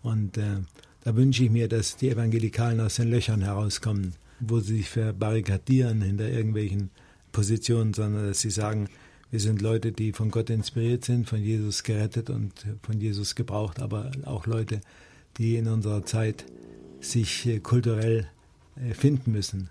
[0.03, 0.61] Und äh,
[1.05, 6.01] da wünsche ich mir, dass die Evangelikalen aus den Löchern herauskommen, wo sie sich verbarrikadieren
[6.01, 6.89] hinter irgendwelchen
[7.33, 8.89] Positionen, sondern dass sie sagen,
[9.31, 12.53] wir sind Leute, die von Gott inspiriert sind, von Jesus gerettet und
[12.83, 14.81] von Jesus gebraucht, aber auch Leute,
[15.39, 16.45] die in unserer Zeit
[17.01, 18.29] sich äh, kulturell
[18.77, 19.69] äh, finden müssen.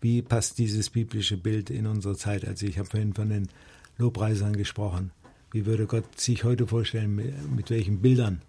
[0.00, 2.46] Wie passt dieses biblische Bild in unsere Zeit?
[2.46, 3.48] Also ich habe vorhin von den
[3.96, 5.10] Lobpreisern gesprochen.
[5.52, 7.14] Wie würde Gott sich heute vorstellen,
[7.54, 8.42] mit welchen Bildern?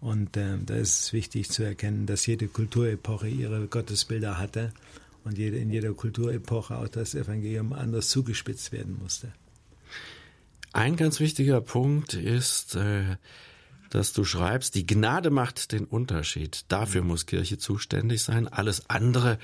[0.00, 4.72] Und äh, da ist es wichtig zu erkennen, dass jede Kulturepoche ihre Gottesbilder hatte
[5.24, 9.32] und jede, in jeder Kulturepoche auch das Evangelium anders zugespitzt werden musste.
[10.72, 13.16] Ein ganz wichtiger Punkt ist, äh,
[13.90, 16.64] dass du schreibst, die Gnade macht den Unterschied.
[16.68, 18.46] Dafür muss Kirche zuständig sein.
[18.46, 19.38] Alles andere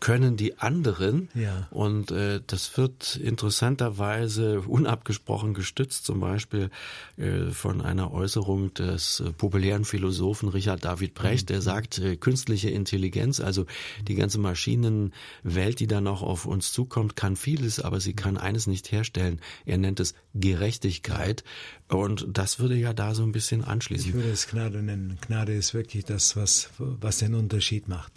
[0.00, 1.28] können die anderen.
[1.34, 1.68] Ja.
[1.70, 6.70] Und äh, das wird interessanterweise unabgesprochen gestützt, zum Beispiel
[7.16, 11.62] äh, von einer Äußerung des äh, populären Philosophen Richard David Brecht, der mhm.
[11.62, 13.64] sagt, äh, künstliche Intelligenz, also
[14.06, 18.66] die ganze Maschinenwelt, die da noch auf uns zukommt, kann vieles, aber sie kann eines
[18.66, 19.40] nicht herstellen.
[19.64, 21.42] Er nennt es Gerechtigkeit.
[21.88, 24.08] Und das würde ja da so ein bisschen anschließen.
[24.08, 25.18] Ich würde es Gnade nennen.
[25.20, 28.12] Gnade ist wirklich das, was, was den Unterschied macht.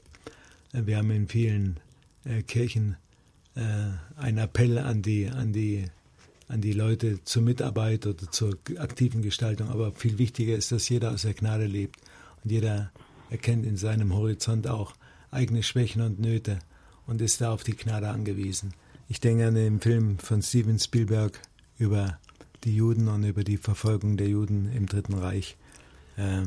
[0.72, 1.80] Wir haben in vielen
[2.26, 2.98] äh, Kirchen
[3.56, 3.62] äh,
[4.16, 5.86] einen Appell an die, an, die,
[6.48, 9.70] an die Leute zur Mitarbeit oder zur aktiven Gestaltung.
[9.70, 11.98] Aber viel wichtiger ist, dass jeder aus der Gnade lebt.
[12.44, 12.92] Und jeder
[13.30, 14.94] erkennt in seinem Horizont auch
[15.32, 16.60] eigene Schwächen und Nöte
[17.08, 18.74] und ist da auf die Gnade angewiesen.
[19.08, 21.40] Ich denke an den Film von Steven Spielberg
[21.78, 22.20] über
[22.64, 25.58] die Juden und über die Verfolgung der Juden im Dritten Reich.
[26.18, 26.44] Äh,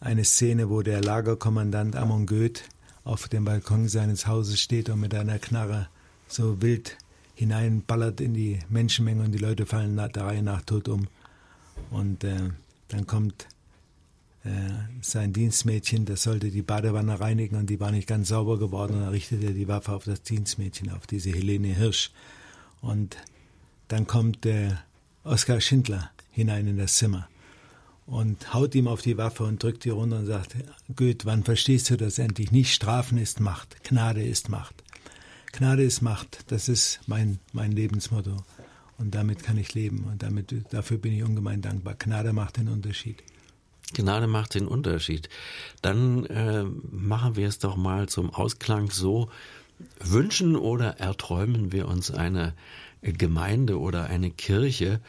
[0.00, 2.64] eine Szene, wo der Lagerkommandant Amon Goeth
[3.08, 5.88] auf dem Balkon seines Hauses steht und mit einer Knarre
[6.28, 6.98] so wild
[7.34, 11.08] hineinballert in die Menschenmenge und die Leute fallen der Reihe nach tot um.
[11.90, 12.50] Und äh,
[12.88, 13.46] dann kommt
[14.44, 14.50] äh,
[15.00, 19.00] sein Dienstmädchen, das sollte die Badewanne reinigen und die war nicht ganz sauber geworden und
[19.00, 22.10] dann richtet er die Waffe auf das Dienstmädchen, auf diese Helene Hirsch.
[22.82, 23.16] Und
[23.88, 24.72] dann kommt äh,
[25.24, 27.26] Oskar Schindler hinein in das Zimmer
[28.08, 30.56] und haut ihm auf die Waffe und drückt die runter und sagt,
[30.96, 32.50] Goethe, wann verstehst du das endlich?
[32.50, 34.82] Nicht Strafen ist Macht, Gnade ist Macht.
[35.52, 38.36] Gnade ist Macht, das ist mein, mein Lebensmotto.
[38.96, 41.94] Und damit kann ich leben und damit, dafür bin ich ungemein dankbar.
[41.94, 43.22] Gnade macht den Unterschied.
[43.94, 45.28] Gnade macht den Unterschied.
[45.82, 49.30] Dann äh, machen wir es doch mal zum Ausklang so.
[50.00, 52.54] Wünschen oder erträumen wir uns eine
[53.02, 55.00] Gemeinde oder eine Kirche,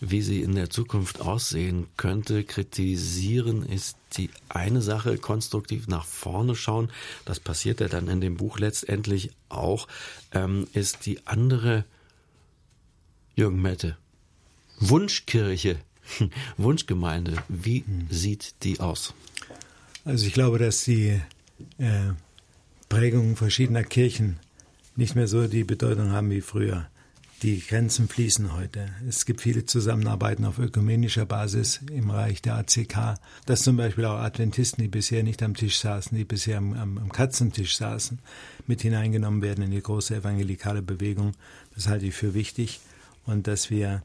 [0.00, 2.44] wie sie in der Zukunft aussehen könnte.
[2.44, 6.90] Kritisieren ist die eine Sache, konstruktiv nach vorne schauen,
[7.24, 9.88] das passiert ja dann in dem Buch letztendlich auch,
[10.32, 11.84] ähm, ist die andere
[13.34, 13.96] Jürgen Mette.
[14.78, 15.78] Wunschkirche,
[16.56, 18.06] Wunschgemeinde, wie hm.
[18.10, 19.14] sieht die aus?
[20.04, 21.20] Also ich glaube, dass die
[21.78, 22.12] äh,
[22.88, 24.38] Prägungen verschiedener Kirchen
[24.94, 26.88] nicht mehr so die Bedeutung haben wie früher.
[27.46, 28.88] Die Grenzen fließen heute.
[29.08, 34.18] Es gibt viele Zusammenarbeiten auf ökumenischer Basis im Bereich der ACK, dass zum Beispiel auch
[34.18, 38.18] Adventisten, die bisher nicht am Tisch saßen, die bisher am, am, am Katzentisch saßen,
[38.66, 41.34] mit hineingenommen werden in die große evangelikale Bewegung.
[41.76, 42.80] Das halte ich für wichtig
[43.26, 44.02] und dass wir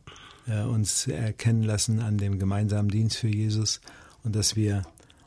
[0.48, 3.82] äh, uns erkennen lassen an dem gemeinsamen Dienst für Jesus
[4.24, 4.84] und dass wir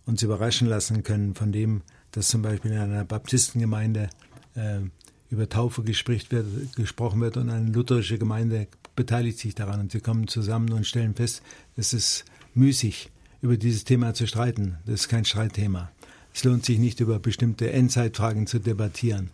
[0.07, 4.09] uns überraschen lassen können von dem, dass zum Beispiel in einer Baptistengemeinde
[4.55, 4.83] äh,
[5.31, 10.29] über Taufe wird, gesprochen wird und eine lutherische Gemeinde beteiligt sich daran und sie kommen
[10.29, 11.43] zusammen und stellen fest,
[11.77, 13.11] es ist müßig,
[13.43, 14.79] über dieses Thema zu streiten.
[14.87, 15.91] Das ist kein Streitthema.
[16.33, 19.31] Es lohnt sich nicht, über bestimmte Endzeitfragen zu debattieren,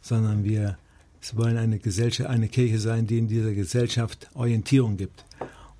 [0.00, 0.78] sondern wir
[1.34, 5.24] wollen eine Gesellschaft, eine Kirche sein, die in dieser Gesellschaft Orientierung gibt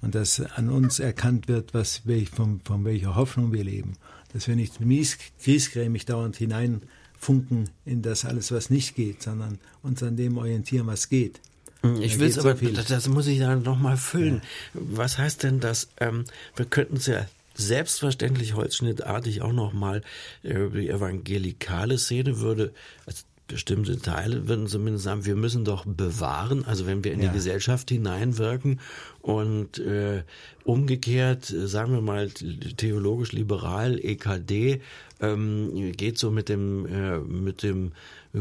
[0.01, 2.03] und dass an uns erkannt wird, was,
[2.35, 3.95] von, von welcher Hoffnung wir leben.
[4.33, 6.83] Dass wir nicht mies, griesgrämig dauernd hinein
[7.19, 11.41] funken in das alles, was nicht geht, sondern uns an dem orientieren, was geht.
[11.83, 14.43] Hm, ich will es aber, so das muss ich dann nochmal füllen.
[14.75, 14.81] Ja.
[14.93, 15.89] Was heißt denn das?
[15.99, 16.25] Ähm,
[16.57, 20.03] wir könnten es ja selbstverständlich holzschnittartig auch nochmal
[20.43, 22.73] äh, die evangelikale Szene würde,
[23.05, 27.28] also bestimmte Teile würden zumindest sagen, wir müssen doch bewahren, also wenn wir in ja.
[27.28, 28.80] die Gesellschaft hineinwirken
[29.20, 30.22] und äh,
[30.64, 34.80] umgekehrt, äh, sagen wir mal theologisch liberal, EKD,
[35.20, 37.92] ähm, geht so mit dem äh, mit dem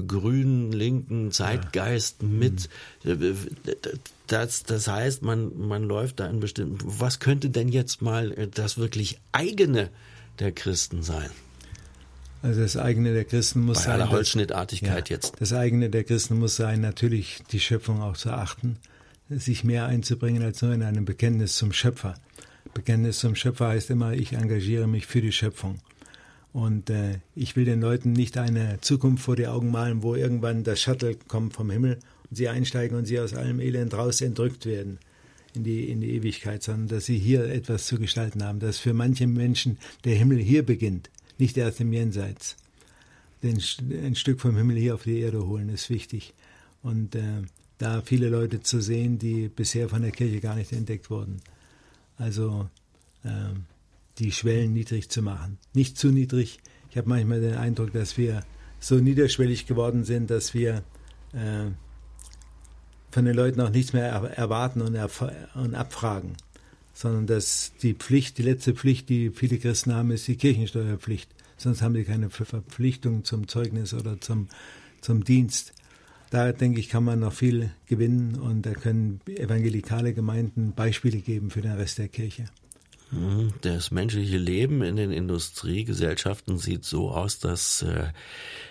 [0.07, 2.27] grünen linken Zeitgeist ja.
[2.27, 2.69] mit.
[3.03, 3.35] Mhm.
[4.27, 6.77] Das, das heißt, man man läuft da in bestimmten.
[6.83, 9.89] Was könnte denn jetzt mal äh, das wirklich eigene
[10.39, 11.29] der Christen sein?
[12.47, 13.93] Also das eigene der Christen muss Bei sein.
[13.95, 15.33] Aller Holzschnittartigkeit ja, jetzt.
[15.41, 18.77] Das eigene der Christen muss sein, natürlich die Schöpfung auch zu achten,
[19.29, 22.15] sich mehr einzubringen als nur in einem Bekenntnis zum Schöpfer.
[22.73, 25.79] Bekenntnis zum Schöpfer heißt immer, ich engagiere mich für die Schöpfung.
[26.53, 30.63] Und äh, ich will den Leuten nicht eine Zukunft vor die Augen malen, wo irgendwann
[30.63, 34.65] das Shuttle kommt vom Himmel und sie einsteigen und sie aus allem Elend raus entrückt
[34.65, 34.99] werden
[35.53, 38.93] in die, in die Ewigkeit, sondern dass sie hier etwas zu gestalten haben, dass für
[38.93, 41.09] manche Menschen der Himmel hier beginnt,
[41.39, 42.57] nicht erst im Jenseits.
[43.43, 43.61] Den,
[43.91, 46.33] ein Stück vom Himmel hier auf die Erde holen ist wichtig.
[46.81, 47.43] Und äh,
[47.77, 51.41] da viele Leute zu sehen, die bisher von der Kirche gar nicht entdeckt wurden.
[52.17, 52.69] Also
[53.23, 53.29] äh,
[54.17, 55.59] die Schwellen niedrig zu machen.
[55.73, 56.59] Nicht zu niedrig.
[56.89, 58.43] Ich habe manchmal den Eindruck, dass wir
[58.79, 60.83] so niederschwellig geworden sind, dass wir
[61.33, 61.71] äh,
[63.11, 64.97] von den Leuten auch nichts mehr erwarten und,
[65.55, 66.35] und abfragen,
[66.97, 71.29] sondern dass die Pflicht, die letzte Pflicht, die viele Christen haben, ist die Kirchensteuerpflicht.
[71.55, 74.47] Sonst haben sie keine Verpflichtung zum Zeugnis oder zum,
[74.99, 75.73] zum Dienst.
[76.31, 81.51] Da denke ich, kann man noch viel gewinnen und da können evangelikale Gemeinden Beispiele geben
[81.51, 82.45] für den Rest der Kirche.
[83.11, 83.53] Mhm.
[83.61, 88.07] Das menschliche Leben in den Industriegesellschaften sieht so aus, dass äh,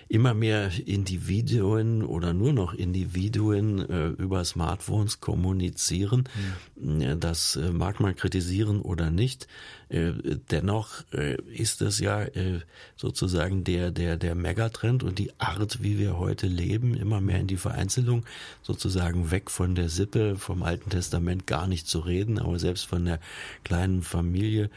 [0.09, 6.29] immer mehr Individuen oder nur noch Individuen äh, über Smartphones kommunizieren.
[6.77, 7.21] Mhm.
[7.21, 9.49] Das äh, mag man kritisieren oder nicht.
[9.89, 10.13] Äh,
[10.51, 12.61] dennoch äh, ist es ja äh,
[12.97, 17.47] sozusagen der, der, der Megatrend und die Art, wie wir heute leben, immer mehr in
[17.47, 18.25] die Vereinzelung,
[18.63, 23.05] sozusagen weg von der Sippe, vom Alten Testament gar nicht zu reden, aber selbst von
[23.05, 23.21] der
[23.63, 24.71] kleinen Familie.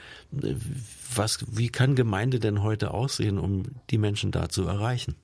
[1.16, 5.16] Was, wie kann Gemeinde denn heute aussehen, um die Menschen da zu erreichen?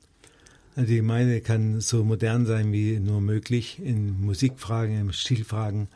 [0.75, 5.87] Also die Gemeinde kann so modern sein wie nur möglich in Musikfragen, in Stilfragen,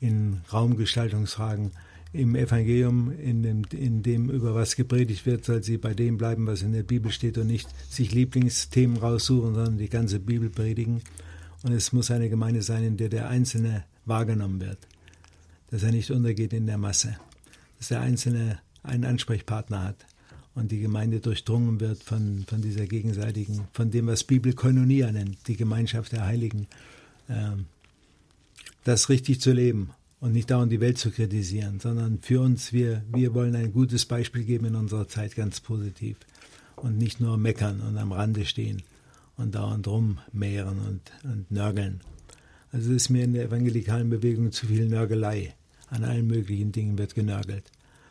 [0.00, 1.72] in Raumgestaltungsfragen
[2.12, 6.46] im Evangelium, in dem, in dem über was gepredigt wird, soll sie bei dem bleiben,
[6.46, 11.02] was in der Bibel steht und nicht sich Lieblingsthemen raussuchen, sondern die ganze Bibel predigen.
[11.64, 14.78] Und es muss eine Gemeinde sein, in der der Einzelne wahrgenommen wird,
[15.70, 17.16] dass er nicht untergeht in der Masse,
[17.78, 20.06] dass der Einzelne einen Ansprechpartner hat
[20.58, 25.46] und die Gemeinde durchdrungen wird von, von dieser gegenseitigen, von dem, was Bibel Koinonia nennt,
[25.46, 26.66] die Gemeinschaft der Heiligen,
[27.28, 27.52] äh,
[28.82, 33.04] das richtig zu leben und nicht dauernd die Welt zu kritisieren, sondern für uns, wir,
[33.12, 36.16] wir wollen ein gutes Beispiel geben in unserer Zeit, ganz positiv.
[36.74, 38.82] Und nicht nur meckern und am Rande stehen
[39.36, 42.00] und dauernd rummehren und, und nörgeln.
[42.72, 45.54] Also es ist mir in der evangelikalen Bewegung zu viel Nörgelei.
[45.88, 47.64] An allen möglichen Dingen wird genörgelt.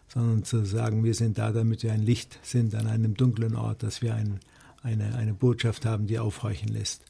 [0.07, 3.83] Sondern zu sagen, wir sind da, damit wir ein Licht sind an einem dunklen Ort,
[3.83, 4.39] dass wir ein,
[4.81, 7.03] eine, eine Botschaft haben, die aufhorchen lässt.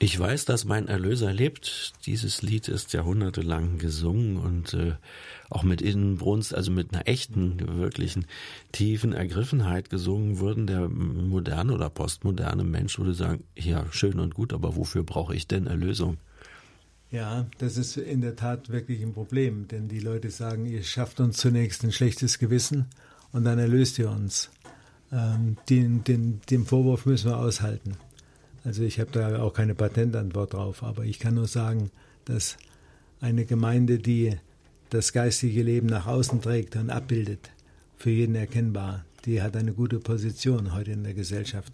[0.00, 1.92] Ich weiß, dass mein Erlöser lebt.
[2.04, 4.94] Dieses Lied ist jahrhundertelang gesungen und äh,
[5.50, 8.26] auch mit Innenbrunst, also mit einer echten, wirklichen
[8.72, 10.66] tiefen Ergriffenheit gesungen würden.
[10.66, 15.46] Der moderne oder postmoderne Mensch würde sagen, ja, schön und gut, aber wofür brauche ich
[15.46, 16.18] denn Erlösung?
[17.14, 21.20] Ja, das ist in der Tat wirklich ein Problem, denn die Leute sagen, ihr schafft
[21.20, 22.86] uns zunächst ein schlechtes Gewissen
[23.30, 24.50] und dann erlöst ihr uns.
[25.12, 27.92] Ähm, den, den, den Vorwurf müssen wir aushalten.
[28.64, 31.92] Also ich habe da auch keine Patentantwort drauf, aber ich kann nur sagen,
[32.24, 32.56] dass
[33.20, 34.36] eine Gemeinde, die
[34.90, 37.52] das geistige Leben nach außen trägt und abbildet,
[37.96, 41.72] für jeden erkennbar, die hat eine gute Position heute in der Gesellschaft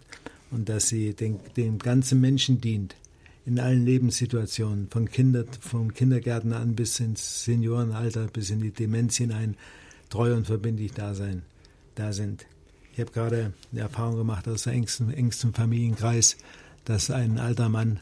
[0.51, 2.95] und dass sie den, dem ganzen Menschen dient,
[3.45, 9.17] in allen Lebenssituationen, von Kinder, vom Kindergärtner an bis ins Seniorenalter, bis in die Demenz
[9.17, 9.55] hinein,
[10.09, 11.41] treu und verbindlich da sein,
[11.95, 12.45] da sind.
[12.93, 16.37] Ich habe gerade eine Erfahrung gemacht aus der engsten, engsten Familienkreis,
[16.85, 17.99] dass ein alter Mann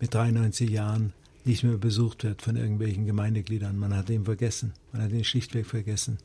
[0.00, 1.12] mit 93 Jahren
[1.44, 3.78] nicht mehr besucht wird von irgendwelchen Gemeindegliedern.
[3.78, 4.72] Man hat ihn vergessen.
[4.92, 6.18] Man hat ihn schlichtweg vergessen.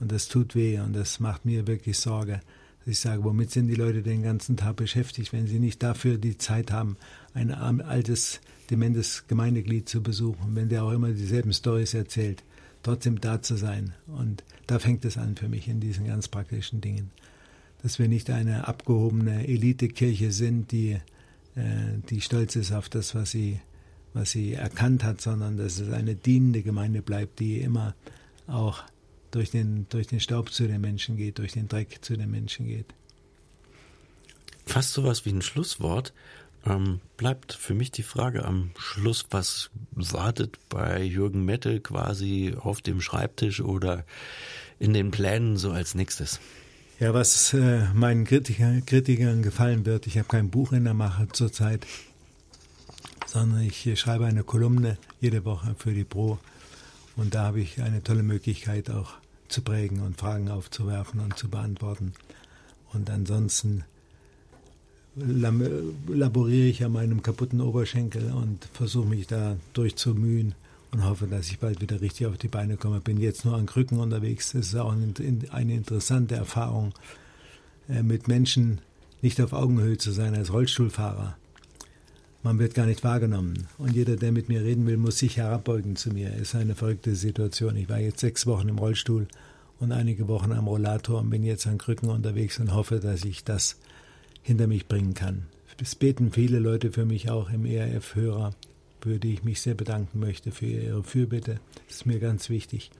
[0.00, 2.40] Und das tut weh und das macht mir wirklich Sorge.
[2.84, 6.38] Ich sage, womit sind die Leute den ganzen Tag beschäftigt, wenn sie nicht dafür die
[6.38, 6.96] Zeit haben,
[7.34, 12.42] ein altes, dementes Gemeindeglied zu besuchen, wenn der auch immer dieselben Stories erzählt,
[12.82, 13.94] trotzdem da zu sein.
[14.06, 17.10] Und da fängt es an für mich in diesen ganz praktischen Dingen.
[17.82, 21.00] Dass wir nicht eine abgehobene Elitekirche sind, die
[21.54, 23.60] äh, die stolz ist auf das, was sie,
[24.14, 27.94] was sie erkannt hat, sondern dass es eine dienende Gemeinde bleibt, die immer
[28.46, 28.82] auch
[29.30, 32.66] durch den, durch den Staub zu den Menschen geht, durch den Dreck zu den Menschen
[32.66, 32.86] geht.
[34.66, 36.12] Fast sowas wie ein Schlusswort.
[36.64, 42.80] Ähm, bleibt für mich die Frage am Schluss, was wartet bei Jürgen Mette quasi auf
[42.80, 44.04] dem Schreibtisch oder
[44.78, 46.40] in den Plänen so als nächstes?
[47.00, 51.26] Ja, was äh, meinen Kritiker, Kritikern gefallen wird, ich habe kein Buch in der Mache
[51.32, 51.84] zurzeit,
[53.26, 56.38] sondern ich schreibe eine Kolumne jede Woche für die Pro
[57.16, 59.14] und da habe ich eine tolle Möglichkeit auch
[59.48, 62.12] zu prägen und Fragen aufzuwerfen und zu beantworten.
[62.92, 63.84] Und ansonsten
[65.14, 70.54] laboriere ich an meinem kaputten Oberschenkel und versuche mich da durchzumühen
[70.92, 73.00] und hoffe, dass ich bald wieder richtig auf die Beine komme.
[73.00, 74.52] Bin jetzt nur an Krücken unterwegs.
[74.52, 76.92] Das ist auch eine interessante Erfahrung,
[77.88, 78.80] äh, mit Menschen
[79.20, 81.36] nicht auf Augenhöhe zu sein als Rollstuhlfahrer.
[82.42, 83.68] Man wird gar nicht wahrgenommen.
[83.78, 86.34] Und jeder, der mit mir reden will, muss sich herabbeugen zu mir.
[86.34, 87.76] Ist eine verrückte Situation.
[87.76, 89.28] Ich war jetzt sechs Wochen im Rollstuhl
[89.78, 93.44] und einige Wochen am Rollator und bin jetzt an Krücken unterwegs und hoffe, dass ich
[93.44, 93.76] das
[94.42, 95.46] hinter mich bringen kann.
[95.80, 98.52] Es beten viele Leute für mich auch im ERF-Hörer
[99.02, 101.58] für die ich mich sehr bedanken möchte für Ihre Fürbitte.
[101.88, 102.90] Das ist mir ganz wichtig.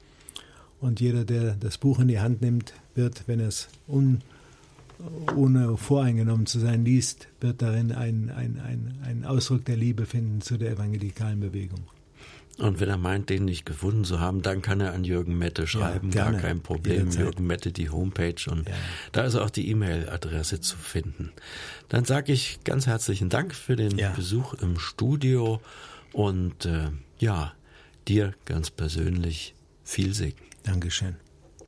[0.80, 4.20] Und jeder, der das Buch in die Hand nimmt, wird, wenn es un,
[5.36, 10.58] ohne voreingenommen zu sein liest, wird darin einen ein, ein Ausdruck der Liebe finden zu
[10.58, 11.84] der evangelikalen Bewegung.
[12.58, 15.66] Und wenn er meint, den nicht gefunden zu haben, dann kann er an Jürgen Mette
[15.66, 16.10] schreiben.
[16.12, 17.10] Ja, Gar kein Problem.
[17.10, 18.50] Jürgen Mette, die Homepage.
[18.50, 18.74] Und ja.
[19.12, 21.32] da ist auch die E-Mail-Adresse zu finden.
[21.88, 24.10] Dann sage ich ganz herzlichen Dank für den ja.
[24.10, 25.60] Besuch im Studio.
[26.12, 27.54] Und äh, ja,
[28.06, 30.42] dir ganz persönlich viel Segen.
[30.62, 31.21] Dankeschön.